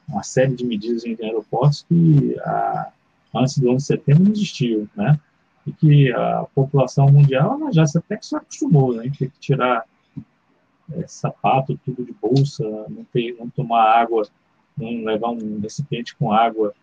[0.07, 2.91] uma série de medidas em aeroportos que a,
[3.33, 5.19] antes do ano de setembro não existiam, né?
[5.65, 9.03] E que a população mundial ela já até que se acostumou, né?
[9.17, 9.85] Tem que tirar
[10.91, 14.27] é, sapato, tudo de bolsa, não, ter, não tomar água,
[14.77, 16.73] não levar um recipiente com água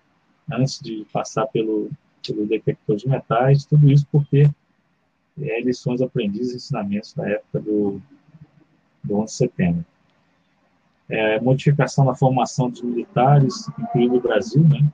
[0.51, 1.91] antes de passar pelo,
[2.26, 4.49] pelo detector de metais, tudo isso porque
[5.41, 8.03] é, lições aprendidas, ensinamentos da época do,
[9.03, 9.84] do 11 de setembro.
[11.09, 14.90] É, modificação na formação dos militares, incluindo o Brasil, né?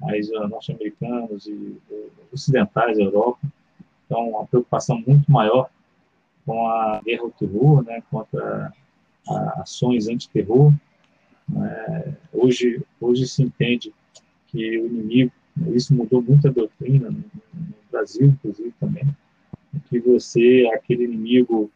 [0.00, 1.76] Mas norte-americanos e
[2.32, 3.40] ocidentais Europa.
[4.06, 5.68] Então, uma preocupação muito maior
[6.44, 8.02] com a guerra ao terror, né?
[8.10, 8.72] Contra
[9.60, 10.72] ações antiterror.
[11.48, 12.16] Né?
[12.32, 13.92] Hoje, hoje se entende
[14.48, 15.32] que o inimigo,
[15.74, 17.24] isso mudou muito a doutrina no,
[17.90, 19.04] Brasil, inclusive também,
[19.88, 21.70] que você, aquele inimigo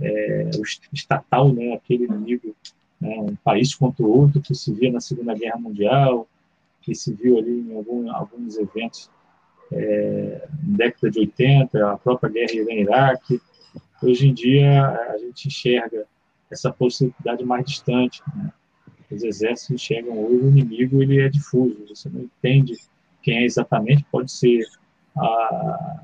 [0.00, 0.50] é,
[0.92, 2.54] estatal, né, aquele inimigo,
[3.00, 6.26] né, um país contra o outro, que se via na Segunda Guerra Mundial,
[6.82, 9.10] que se viu ali em algum, alguns eventos
[9.72, 13.40] é, na década de 80, a própria guerra Irã-Iraque.
[14.02, 16.06] Hoje em dia, a gente enxerga
[16.50, 18.22] essa possibilidade mais distante.
[18.34, 18.50] Né?
[19.10, 22.76] Os exércitos enxergam hoje o inimigo, ele é difuso, você não entende
[23.22, 24.64] quem é exatamente, pode ser
[25.16, 26.00] a,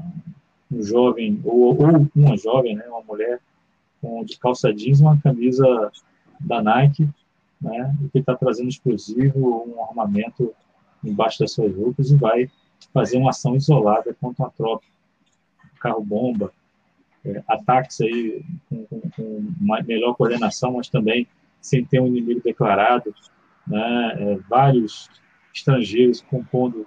[0.70, 3.40] um jovem, ou, ou uma jovem, né, uma mulher,
[4.06, 5.90] com, de calça jeans, uma camisa
[6.38, 7.08] da Nike,
[7.60, 10.54] né, e que está trazendo explosivo, um armamento
[11.02, 12.50] embaixo das suas roupas e vai
[12.92, 14.84] fazer uma ação isolada contra uma tropa,
[15.80, 16.52] carro-bomba,
[17.24, 19.54] é, ataques aí com, com, com
[19.86, 21.26] melhor coordenação, mas também
[21.60, 23.12] sem ter um inimigo declarado,
[23.66, 25.10] né, é, vários
[25.52, 26.86] estrangeiros compondo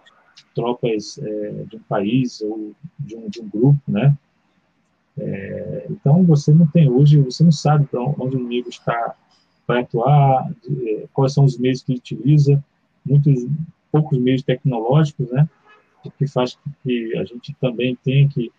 [0.56, 4.16] tropas é, de um país ou de um, de um grupo, né?
[5.20, 9.16] É, então você não tem hoje, você não sabe para onde o inimigo está
[9.68, 12.64] vai atuar, de, é, quais são os meios que ele utiliza,
[13.06, 13.46] muitos
[13.92, 15.48] poucos meios tecnológicos, né?
[16.18, 18.52] Que faz que a gente também tenha que,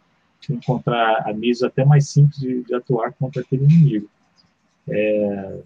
[0.48, 4.08] encontrar meios até mais simples de, de atuar contra aquele inimigo.
[4.88, 5.60] É,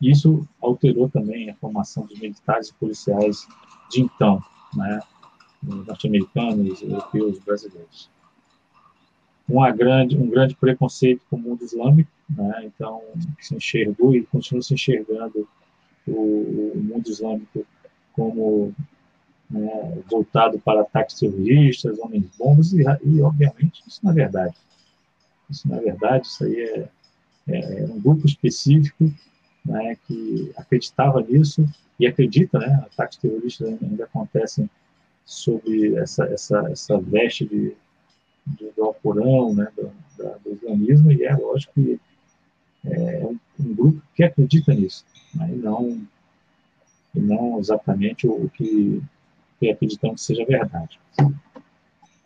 [0.00, 3.46] isso alterou também a formação dos militares e policiais
[3.90, 4.42] de então,
[4.74, 5.00] né,
[5.62, 8.10] norte-americanos, europeus, brasileiros.
[9.48, 13.02] Uma grande, um grande preconceito com o mundo islâmico, né, então
[13.40, 15.48] se enxergou e continua se enxergando
[16.06, 17.66] o, o mundo islâmico
[18.12, 18.74] como
[19.50, 24.54] né, voltado para ataques terroristas, homens-bombas, e, e, obviamente, isso não é verdade.
[25.50, 26.88] Isso não é verdade, isso aí é,
[27.48, 29.12] é, é um grupo específico
[29.64, 31.66] né, que acreditava nisso
[31.98, 34.68] e acredita, né, ataques terroristas ainda acontecem
[35.24, 37.76] sob essa, essa, essa veste de,
[38.46, 42.00] de, do Alcorão, né, do, da, do islamismo, e é lógico que
[42.84, 46.02] é um, um grupo que acredita nisso, né, e, não,
[47.14, 49.02] e não exatamente o, o que,
[49.60, 50.98] que acreditamos que seja verdade.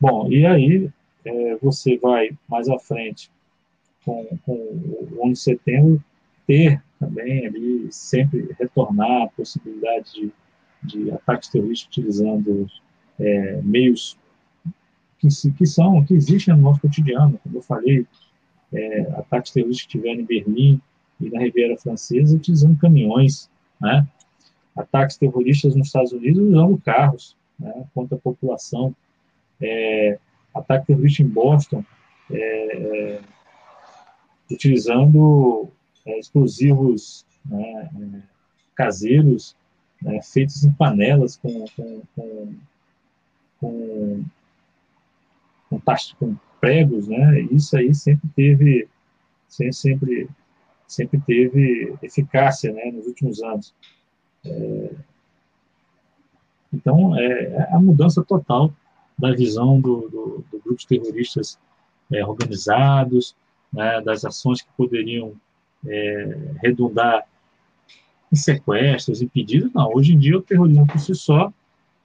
[0.01, 0.91] Bom, e aí
[1.25, 3.31] é, você vai mais à frente
[4.05, 6.05] com, com o 11 de setembro
[6.47, 10.33] ter também ali sempre retornar a possibilidade de,
[10.83, 12.67] de ataques terroristas utilizando
[13.19, 14.17] é, meios
[15.19, 18.07] que, que, são que existem no nosso cotidiano, como eu falei,
[18.73, 20.81] é, ataques terroristas que tiveram em Berlim
[21.21, 23.51] e na Riviera Francesa utilizando caminhões,
[23.81, 24.07] né?
[24.77, 28.95] Ataques terroristas nos Estados Unidos usando carros né, contra a população.
[29.61, 30.19] É,
[30.55, 31.83] ataque terrorista em Boston
[32.31, 33.21] é, é
[34.51, 35.69] utilizando
[36.05, 38.23] é, explosivos né, é,
[38.75, 39.57] caseiros
[40.01, 42.55] né, feitos em panelas com, com, com,
[43.61, 44.25] com,
[45.69, 45.81] com,
[46.19, 47.41] com pregos, né?
[47.51, 48.89] Isso aí sempre teve
[49.49, 50.29] sempre
[50.87, 52.91] sempre teve eficácia, né?
[52.93, 53.75] Nos últimos anos.
[54.45, 54.91] É,
[56.73, 58.73] então é, é a mudança total
[59.19, 60.09] da visão do,
[60.51, 61.59] do grupos terroristas
[62.13, 63.35] é, organizados,
[63.73, 65.35] né, das ações que poderiam
[65.87, 67.27] é, redundar
[68.31, 69.73] em sequestros, em pedidos.
[69.73, 71.53] Não, hoje em dia o terrorismo por si só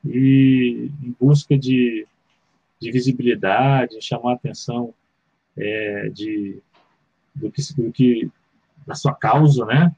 [0.05, 2.07] e em busca de,
[2.81, 4.93] de visibilidade, chamar a atenção
[5.55, 6.59] é, de,
[7.35, 8.31] do que, do que
[8.85, 9.95] da sua causa, né?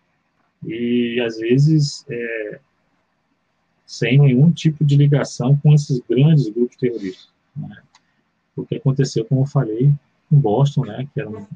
[0.66, 2.60] E às vezes é,
[3.86, 7.30] sem nenhum tipo de ligação com esses grandes grupos terroristas.
[7.56, 7.82] Né?
[8.56, 9.92] O que aconteceu, como eu falei,
[10.32, 11.08] em Boston, né?
[11.14, 11.48] Que eram,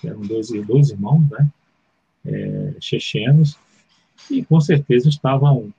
[0.00, 1.48] que eram dois, dois irmãos, né?
[2.24, 3.58] É, chechenos
[4.30, 5.72] e com certeza estavam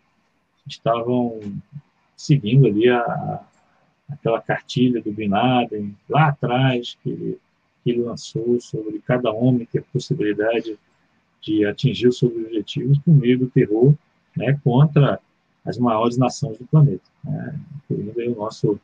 [0.66, 1.40] estavam
[2.16, 3.44] seguindo ali a,
[4.10, 7.40] aquela cartilha do Bin Laden lá atrás que ele,
[7.84, 10.78] que ele lançou sobre cada homem ter possibilidade
[11.42, 13.94] de atingir os seus objetivos por meio do terror
[14.36, 15.20] né, contra
[15.66, 18.80] as maiores nações do planeta, né, incluindo o nosso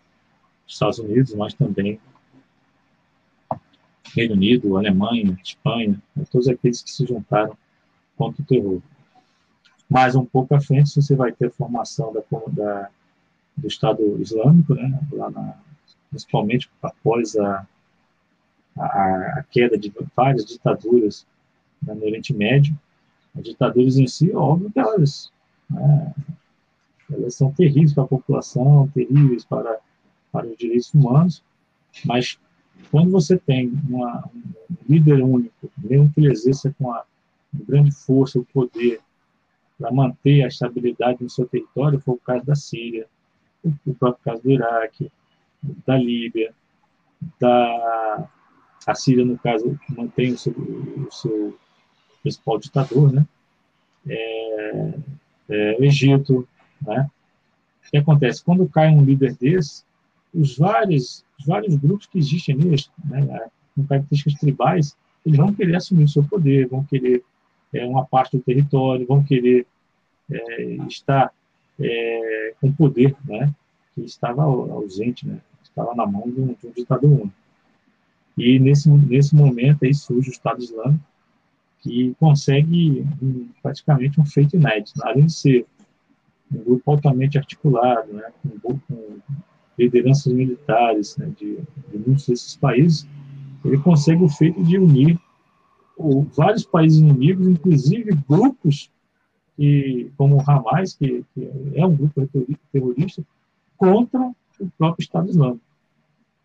[0.68, 2.00] Estados Unidos, mas também
[4.16, 7.58] Reino Unido, Alemanha, Espanha, né, todos aqueles que se juntaram
[8.16, 8.82] contra o terror.
[9.90, 12.90] Mais um pouco à frente, você vai ter a formação da, da
[13.58, 15.56] do Estado Islâmico, né, lá na,
[16.10, 17.68] principalmente após a,
[18.78, 18.86] a,
[19.40, 21.26] a, queda de várias ditaduras
[21.82, 22.78] né, no Oriente Médio.
[23.38, 25.32] As ditaduras em si, óbvio que elas,
[25.70, 26.14] né,
[27.12, 29.80] elas são terríveis para a população, terríveis para,
[30.32, 31.44] para os direitos humanos,
[32.06, 32.40] mas
[32.92, 37.04] quando você tem uma, um líder único, mesmo que ele exerça com a
[37.54, 39.00] grande força, o poder,
[39.78, 43.08] para manter a estabilidade no seu território, foi o caso da Síria,
[43.86, 45.12] o próprio caso do Iraque,
[45.86, 46.54] da Líbia,
[47.40, 48.30] da
[48.86, 51.58] a Síria, no caso, mantém o seu, o seu
[52.22, 53.26] principal ditador, né?
[54.08, 54.94] É,
[55.50, 56.48] é, Egito,
[56.82, 57.10] né?
[57.88, 58.44] O que acontece?
[58.44, 59.84] Quando cai um líder desse,
[60.34, 65.76] os vários, os vários grupos que existem ali, né, com características tribais, eles vão querer
[65.76, 67.24] assumir o seu poder, vão querer
[67.74, 69.66] é, uma parte do território, vão querer
[70.30, 71.32] é, estar
[71.80, 73.54] é, com poder, né,
[73.94, 77.34] que estava ausente, né, estava na mão de um, de um ditador único.
[78.38, 81.04] E nesse, nesse momento aí surge o Estado Islâmico,
[81.80, 85.66] que consegue um, praticamente um feito inédito, além de ser
[86.52, 89.20] um grupo altamente articulado, né, com, com
[89.78, 91.58] lideranças militares né, de,
[91.92, 93.08] de, muitos desses países,
[93.64, 95.20] ele consegue o feito de unir
[95.98, 98.90] o, vários países inimigos, inclusive grupos
[99.56, 102.28] que, como o Hamas, que, que é um grupo
[102.72, 103.24] terrorista,
[103.78, 104.20] contra
[104.60, 105.62] o próprio Estado Islâmico.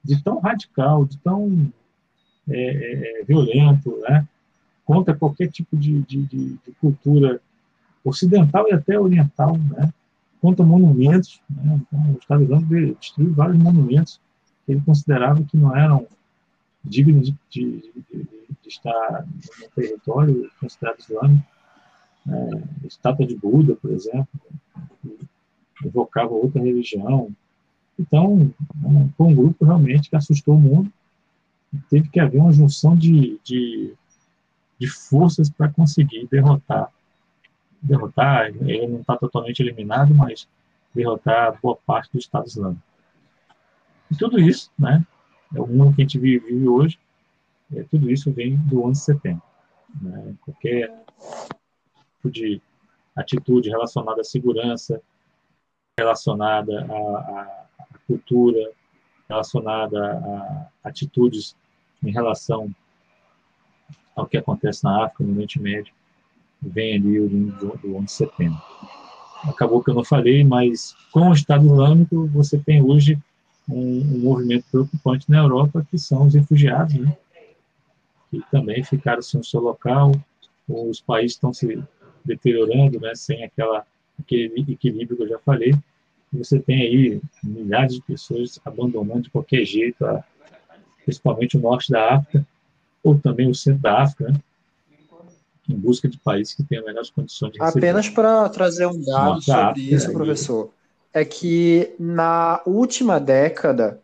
[0.03, 1.71] De tão radical, de tão
[2.49, 4.27] é, é, violento, né?
[4.85, 7.41] contra qualquer tipo de, de, de, de, cultura
[8.05, 9.93] ocidental e até oriental, né?
[10.41, 11.41] contra monumentos.
[11.49, 11.81] Né?
[11.87, 14.21] Então, o Estado Islâmico destruiu vários monumentos
[14.65, 16.07] que ele considerava que não eram
[16.83, 17.83] dignos de
[18.67, 19.27] estar
[19.61, 21.45] no território considerado islâmico.
[22.29, 24.29] É, estátua de Buda, por exemplo,
[25.85, 27.31] evocava outra religião.
[27.99, 28.53] Então,
[29.17, 30.93] foi um grupo realmente que assustou o mundo.
[31.89, 33.95] Teve que haver uma junção de, de,
[34.79, 36.91] de forças para conseguir derrotar.
[37.81, 40.49] Derrotar, ele não está totalmente eliminado, mas
[40.95, 42.83] derrotar boa parte do Estado Islâmico.
[44.11, 45.05] E tudo isso, né,
[45.55, 46.99] é o mundo que a gente vive hoje,
[47.75, 49.43] é, tudo isso vem do 11 de setembro.
[50.01, 50.35] Né?
[50.45, 50.93] Qualquer
[52.21, 52.61] tipo de
[53.17, 55.01] atitude relacionada à segurança,
[55.99, 58.71] relacionada à, à cultura,
[59.29, 61.57] relacionada a atitudes
[62.05, 62.75] em relação
[64.15, 65.95] ao que acontece na África, no Oriente Médio,
[66.61, 68.61] vem ali o do, do 11 de setembro.
[69.45, 73.19] Acabou que eu não falei, mas com o Estado Islâmico, você tem hoje
[73.69, 77.17] um, um movimento preocupante na Europa, que são os refugiados, né?
[78.31, 80.13] que também ficaram sem o seu local,
[80.69, 81.83] os países estão se
[82.25, 83.85] deteriorando, né, sem aquela,
[84.19, 85.75] aquele equilíbrio que eu já falei,
[86.33, 90.23] você tem aí milhares de pessoas abandonando de qualquer jeito, a,
[91.05, 92.47] principalmente o norte da África,
[93.03, 94.41] ou também o centro da África, né?
[95.69, 97.89] em busca de países que tenham melhores condições de receber.
[97.89, 100.71] Apenas para trazer um dado sobre África, isso, professor,
[101.13, 104.01] é que na última década,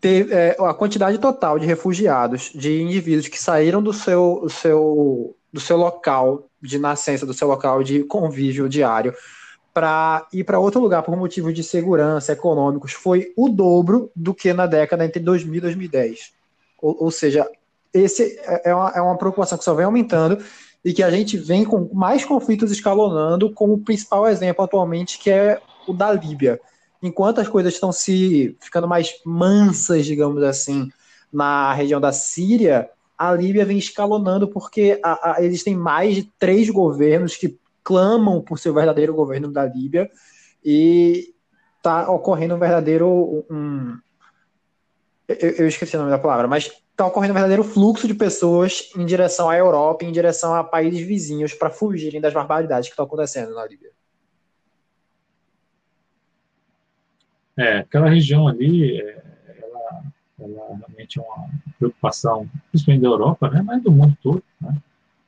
[0.00, 5.60] teve, é, a quantidade total de refugiados, de indivíduos que saíram do seu, seu, do
[5.60, 9.14] seu local de nascença, do seu local de convívio diário,
[9.72, 14.52] para ir para outro lugar por motivos de segurança, econômicos, foi o dobro do que
[14.52, 16.32] na década entre 2000 e 2010.
[16.80, 17.48] Ou, ou seja,
[17.92, 20.38] esse é, é uma, é uma preocupação que só vem aumentando
[20.84, 25.30] e que a gente vem com mais conflitos escalonando, como o principal exemplo atualmente, que
[25.30, 26.60] é o da Líbia.
[27.02, 30.90] enquanto as coisas estão se ficando mais mansas, digamos assim,
[31.32, 32.90] na região da Síria,
[33.20, 38.58] a Líbia vem escalonando porque a, a, existem mais de três governos que clamam por
[38.58, 40.10] ser o verdadeiro governo da Líbia
[40.64, 41.34] e
[41.76, 43.98] está ocorrendo um verdadeiro um,
[45.28, 48.90] eu, eu, esqueci o nome da palavra, mas está ocorrendo um verdadeiro fluxo de pessoas
[48.96, 53.04] em direção à Europa, em direção a países vizinhos para fugirem das barbaridades que estão
[53.04, 53.90] acontecendo na Líbia.
[57.54, 59.22] É, aquela região ali, é,
[60.40, 64.76] ela, realmente é uma preocupação, principalmente da Europa, né, mas do mundo todo, né,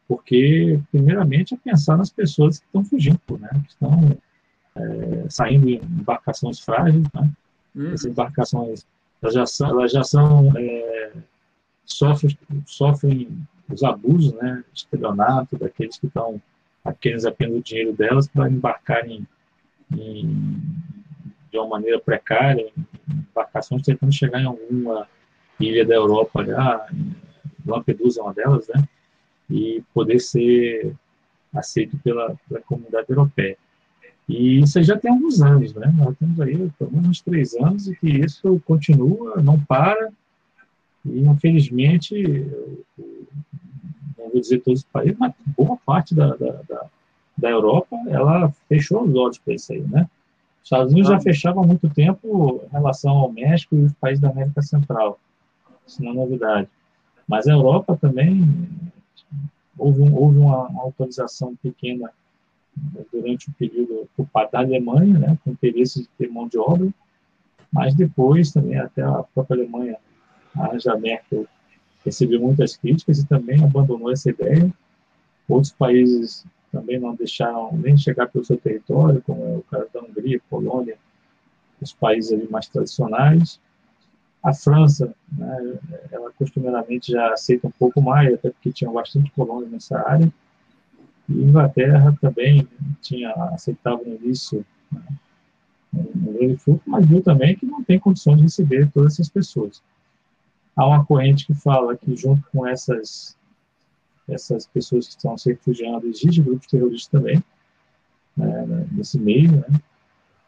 [0.09, 4.19] porque, primeiramente, é pensar nas pessoas que estão fugindo, né, que estão
[4.77, 7.31] é, saindo em embarcações frágeis, né,
[7.75, 7.93] uhum.
[7.93, 8.87] essas embarcações
[9.23, 11.13] elas já são, elas já são é,
[11.85, 12.37] sofrem,
[12.67, 16.41] sofrem os abusos, né, estelionato daqueles que estão
[16.85, 19.27] apenas apenas o dinheiro delas para embarcarem
[19.97, 20.61] em,
[21.51, 22.71] de uma maneira precária,
[23.13, 25.07] embarcações tentando chegar em alguma
[25.61, 26.87] ilha da Europa, já,
[27.67, 28.85] Lampedusa é uma delas, né,
[29.51, 30.95] e poder ser
[31.55, 33.57] aceito pela, pela comunidade europeia.
[34.29, 35.93] E isso já tem alguns anos, né?
[35.95, 40.11] Nós temos aí pelo menos uns três anos e que isso continua, não para.
[41.05, 42.47] E, infelizmente,
[44.17, 46.87] não vou dizer todos os países, mas boa parte da, da, da,
[47.37, 50.09] da Europa, ela fechou os olhos para isso aí, né?
[50.63, 51.15] Os Estados Unidos ah.
[51.15, 55.19] já fechava há muito tempo em relação ao México e os países da América Central.
[55.87, 56.69] Isso não é novidade.
[57.27, 58.69] Mas a Europa também
[59.77, 62.11] houve, um, houve uma, uma autorização pequena
[63.13, 66.89] durante o período ocupado da Alemanha, né, com interesse de ter mão de obra,
[67.71, 69.97] mas depois também até a própria Alemanha,
[70.57, 71.47] a Angela Merkel,
[72.05, 74.73] recebeu muitas críticas e também abandonou essa ideia.
[75.49, 80.01] Outros países também não deixaram nem chegar pelo seu território, como é o caso da
[80.01, 80.97] Hungria, Polônia,
[81.81, 83.61] os países ali mais tradicionais.
[84.43, 85.79] A França, né,
[86.11, 90.33] ela costumeiramente já aceita um pouco mais, até porque tinha bastante colônias nessa área.
[91.29, 92.67] E Inglaterra também
[93.01, 95.03] tinha aceitava no início né,
[95.95, 99.83] um grande fluxo, mas viu também que não tem condições de receber todas essas pessoas.
[100.75, 103.37] Há uma corrente que fala que junto com essas
[104.29, 107.43] essas pessoas que estão se refugiando existem grupos terroristas também
[108.37, 109.81] né, nesse meio, né?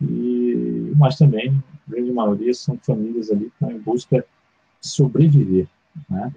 [0.00, 1.50] E, mas também
[1.86, 4.24] a grande maioria são famílias ali que estão em busca
[4.80, 5.66] de sobreviver,
[6.08, 6.32] né?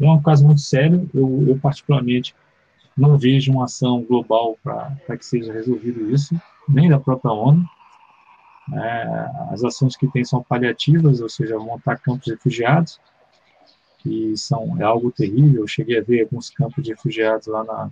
[0.00, 1.08] É um caso muito sério.
[1.14, 2.34] Eu, eu particularmente
[2.96, 6.34] não vejo uma ação global para que seja resolvido isso,
[6.68, 7.64] nem da própria ONU.
[8.72, 13.00] É, as ações que tem são paliativas, ou seja, montar campos refugiados,
[14.02, 15.62] que são é algo terrível.
[15.62, 17.90] Eu cheguei a ver alguns campos de refugiados lá na,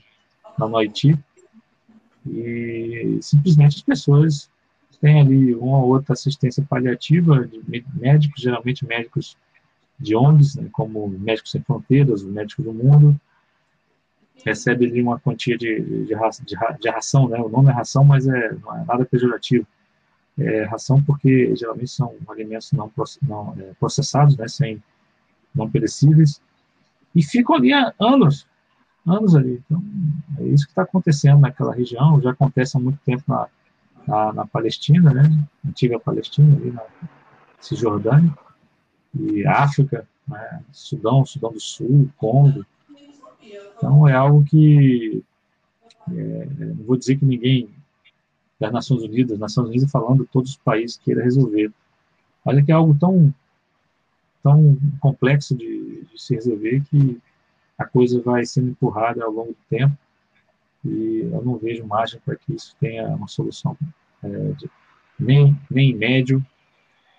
[0.59, 1.19] na no Haiti,
[2.27, 4.51] e simplesmente as pessoas
[5.01, 7.63] têm ali uma ou outra assistência paliativa de
[7.95, 9.37] médicos, geralmente médicos
[9.99, 13.19] de ONGs, né, como Médicos Sem Fronteiras, o Médico do Mundo,
[14.45, 17.39] recebe ali uma quantia de, de, de, de, ração, né?
[17.39, 19.67] O nome é ração, mas é, não é nada pejorativo.
[20.39, 22.91] É ração porque geralmente são alimentos não,
[23.23, 24.49] não é, processados, né?
[24.49, 24.83] Sem
[25.55, 26.41] não perecíveis
[27.15, 28.47] e ficam ali há anos,
[29.07, 29.63] anos ali.
[29.65, 29.83] Então
[30.39, 32.21] é isso que está acontecendo naquela região.
[32.21, 33.49] Já acontece há muito tempo na,
[34.07, 35.23] na, na Palestina, né?
[35.67, 36.83] Antiga Palestina ali na
[37.61, 38.33] Cisjordânia
[39.19, 40.63] e África, né?
[40.73, 42.65] Sudão, Sudão do Sul, Congo
[43.81, 45.23] então, é algo que,
[46.13, 47.71] é, não vou dizer que ninguém
[48.59, 51.73] das Nações Unidas, Nações Unidas falando todos os países queira resolver,
[52.45, 53.33] mas é que é algo tão,
[54.43, 57.21] tão complexo de, de se resolver que
[57.79, 59.97] a coisa vai sendo empurrada ao longo do tempo
[60.85, 63.77] e eu não vejo margem para que isso tenha uma solução
[64.23, 64.71] é, de,
[65.19, 66.45] nem, nem médio,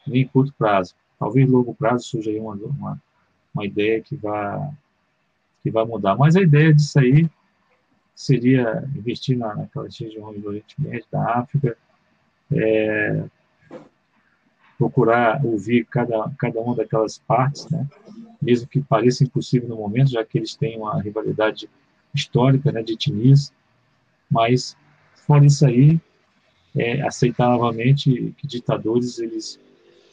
[0.06, 0.96] nem curto prazo.
[1.20, 3.02] Talvez longo prazo surja aí uma, uma,
[3.54, 4.72] uma ideia que vá
[5.62, 6.16] que vai mudar.
[6.16, 7.30] Mas a ideia disso aí
[8.16, 11.78] seria investir na, naquelas regiões do Oriente Médio, da África,
[12.52, 13.24] é,
[14.82, 17.88] procurar ouvir cada, cada uma daquelas partes, né?
[18.42, 21.70] mesmo que pareça impossível no momento, já que eles têm uma rivalidade
[22.16, 23.54] histórica né, de etnias,
[24.28, 24.76] mas
[25.28, 26.02] fora isso aí,
[26.76, 29.60] é, aceitar novamente que ditadores eles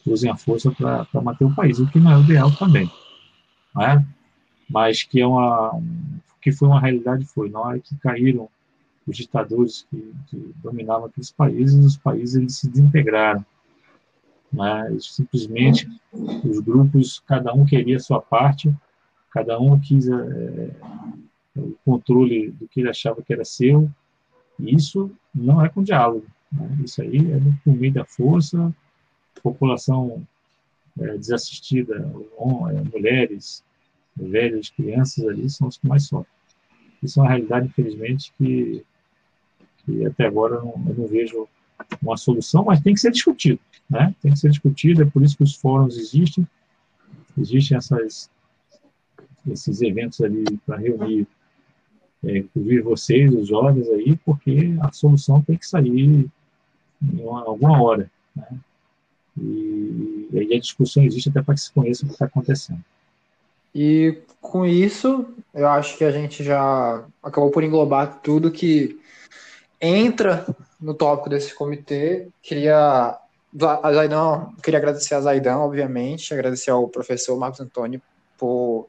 [0.05, 2.87] usem a força para manter o país, o que não é o ideal também.
[3.73, 4.05] Não é?
[4.69, 5.81] mas que é uma
[6.39, 8.47] que foi uma realidade foi na hora que caíram
[9.07, 13.43] os ditadores que, que dominavam aqueles países, os países eles se desintegraram,
[14.51, 18.73] mas simplesmente os grupos cada um queria a sua parte,
[19.31, 20.71] cada um quis é,
[21.55, 23.89] o controle do que ele achava que era seu,
[24.59, 26.67] e isso não é com diálogo, né?
[26.83, 28.73] isso aí é por meio da força,
[29.41, 30.25] população
[30.99, 32.11] é, desassistida,
[32.91, 33.63] mulheres,
[34.15, 36.33] velhos, crianças ali, são os que mais sofrem.
[37.01, 38.83] Isso é uma realidade, infelizmente, que,
[39.85, 41.47] que até agora eu não, eu não vejo
[42.01, 43.59] uma solução, mas tem que ser discutido.
[43.89, 44.13] Né?
[44.21, 46.47] Tem que ser discutido, é por isso que os fóruns existem,
[47.37, 48.29] existem essas,
[49.49, 51.27] esses eventos ali para reunir,
[52.23, 56.31] é, inclusive vocês, os jovens aí, porque a solução tem que sair em
[57.01, 58.11] uma, alguma hora.
[58.35, 58.47] Né?
[59.37, 62.83] E, e aí a discussão existe até para que se conheça o que está acontecendo.
[63.73, 68.99] E com isso, eu acho que a gente já acabou por englobar tudo que
[69.79, 70.45] entra
[70.79, 72.27] no tópico desse comitê.
[72.41, 73.17] Queria
[73.61, 78.01] a Zaidan, queria agradecer a Zaidan, obviamente, agradecer ao professor Marcos Antônio
[78.37, 78.87] por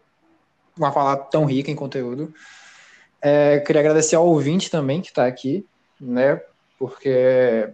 [0.77, 2.33] uma fala tão rica em conteúdo.
[3.23, 5.67] É, queria agradecer ao ouvinte também que está aqui,
[6.01, 6.41] né?
[6.79, 7.73] Porque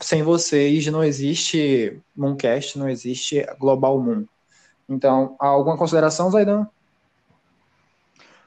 [0.00, 4.24] sem vocês não existe Mooncast, não existe Global Moon.
[4.88, 6.68] Então, alguma consideração, Zaidan?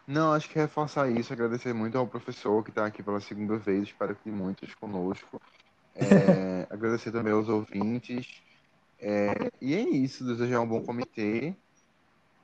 [0.06, 3.84] Não, acho que reforçar isso, agradecer muito ao professor que está aqui pela segunda vez,
[3.84, 5.42] espero que muitos conosco.
[5.96, 8.42] É, agradecer também aos ouvintes.
[9.00, 11.56] É, e é isso, desejar um bom comitê.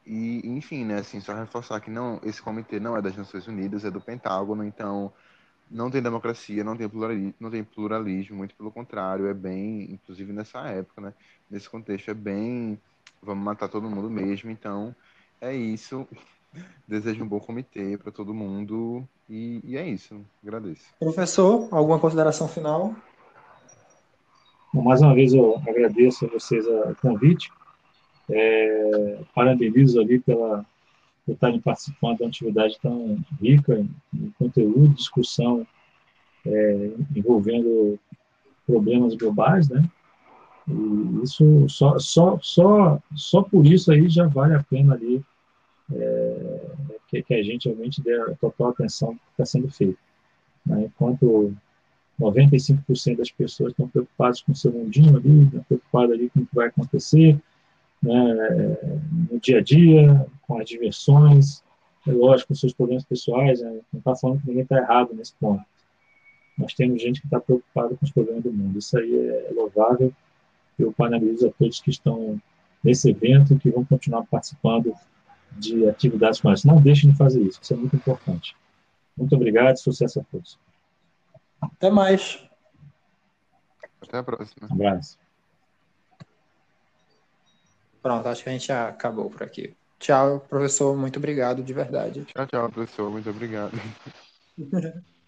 [0.05, 3.85] E, enfim, né, assim, só reforçar que não, esse comitê não é das Nações Unidas,
[3.85, 5.13] é do Pentágono, então
[5.69, 10.33] não tem democracia, não tem pluralismo, não tem pluralismo, muito pelo contrário, é bem, inclusive
[10.33, 11.13] nessa época, né,
[11.49, 12.79] nesse contexto, é bem,
[13.21, 14.95] vamos matar todo mundo mesmo, então
[15.39, 16.07] é isso.
[16.87, 20.25] Desejo um bom comitê para todo mundo e, e, é isso.
[20.41, 20.85] Agradeço.
[20.99, 22.95] Professor, alguma consideração final?
[24.71, 27.51] Bom, mais uma vez eu agradeço a vocês o convite.
[28.29, 30.63] É, parabenizo ali pela,
[31.25, 35.65] por estarem participando de uma atividade tão rica em conteúdo, discussão
[36.45, 37.99] é, envolvendo
[38.67, 39.83] problemas globais, né?
[40.67, 45.23] E isso só, só, só, só por isso aí já vale a pena ali
[45.91, 46.61] é,
[47.07, 49.97] que, que, a gente realmente dê a total atenção que está sendo feito.
[50.63, 50.83] Né?
[50.85, 51.55] Enquanto
[52.19, 56.45] 95% das pessoas estão preocupadas com o seu mundinho ali, estão preocupadas ali com o
[56.45, 57.39] que vai acontecer
[58.01, 58.77] né,
[59.29, 61.63] no dia a dia, com as diversões,
[62.07, 63.79] é lógico, com seus problemas pessoais, né?
[63.91, 65.63] não está falando que ninguém está errado nesse ponto.
[66.57, 68.79] Nós temos gente que está preocupada com os problemas do mundo.
[68.79, 70.11] Isso aí é louvável.
[70.77, 72.41] Eu parabenizo a todos que estão
[72.83, 74.93] nesse evento e que vão continuar participando
[75.57, 76.63] de atividades essa.
[76.63, 78.55] Não deixem de fazer isso, isso é muito importante.
[79.17, 80.57] Muito obrigado sucesso a todos.
[81.61, 82.43] Até mais.
[84.01, 84.67] Até a próxima.
[84.69, 85.17] Um abraço.
[88.01, 89.75] Pronto, acho que a gente já acabou por aqui.
[89.99, 90.95] Tchau, professor.
[90.95, 92.25] Muito obrigado, de verdade.
[92.25, 93.11] Tchau, tchau, professor.
[93.11, 93.73] Muito obrigado.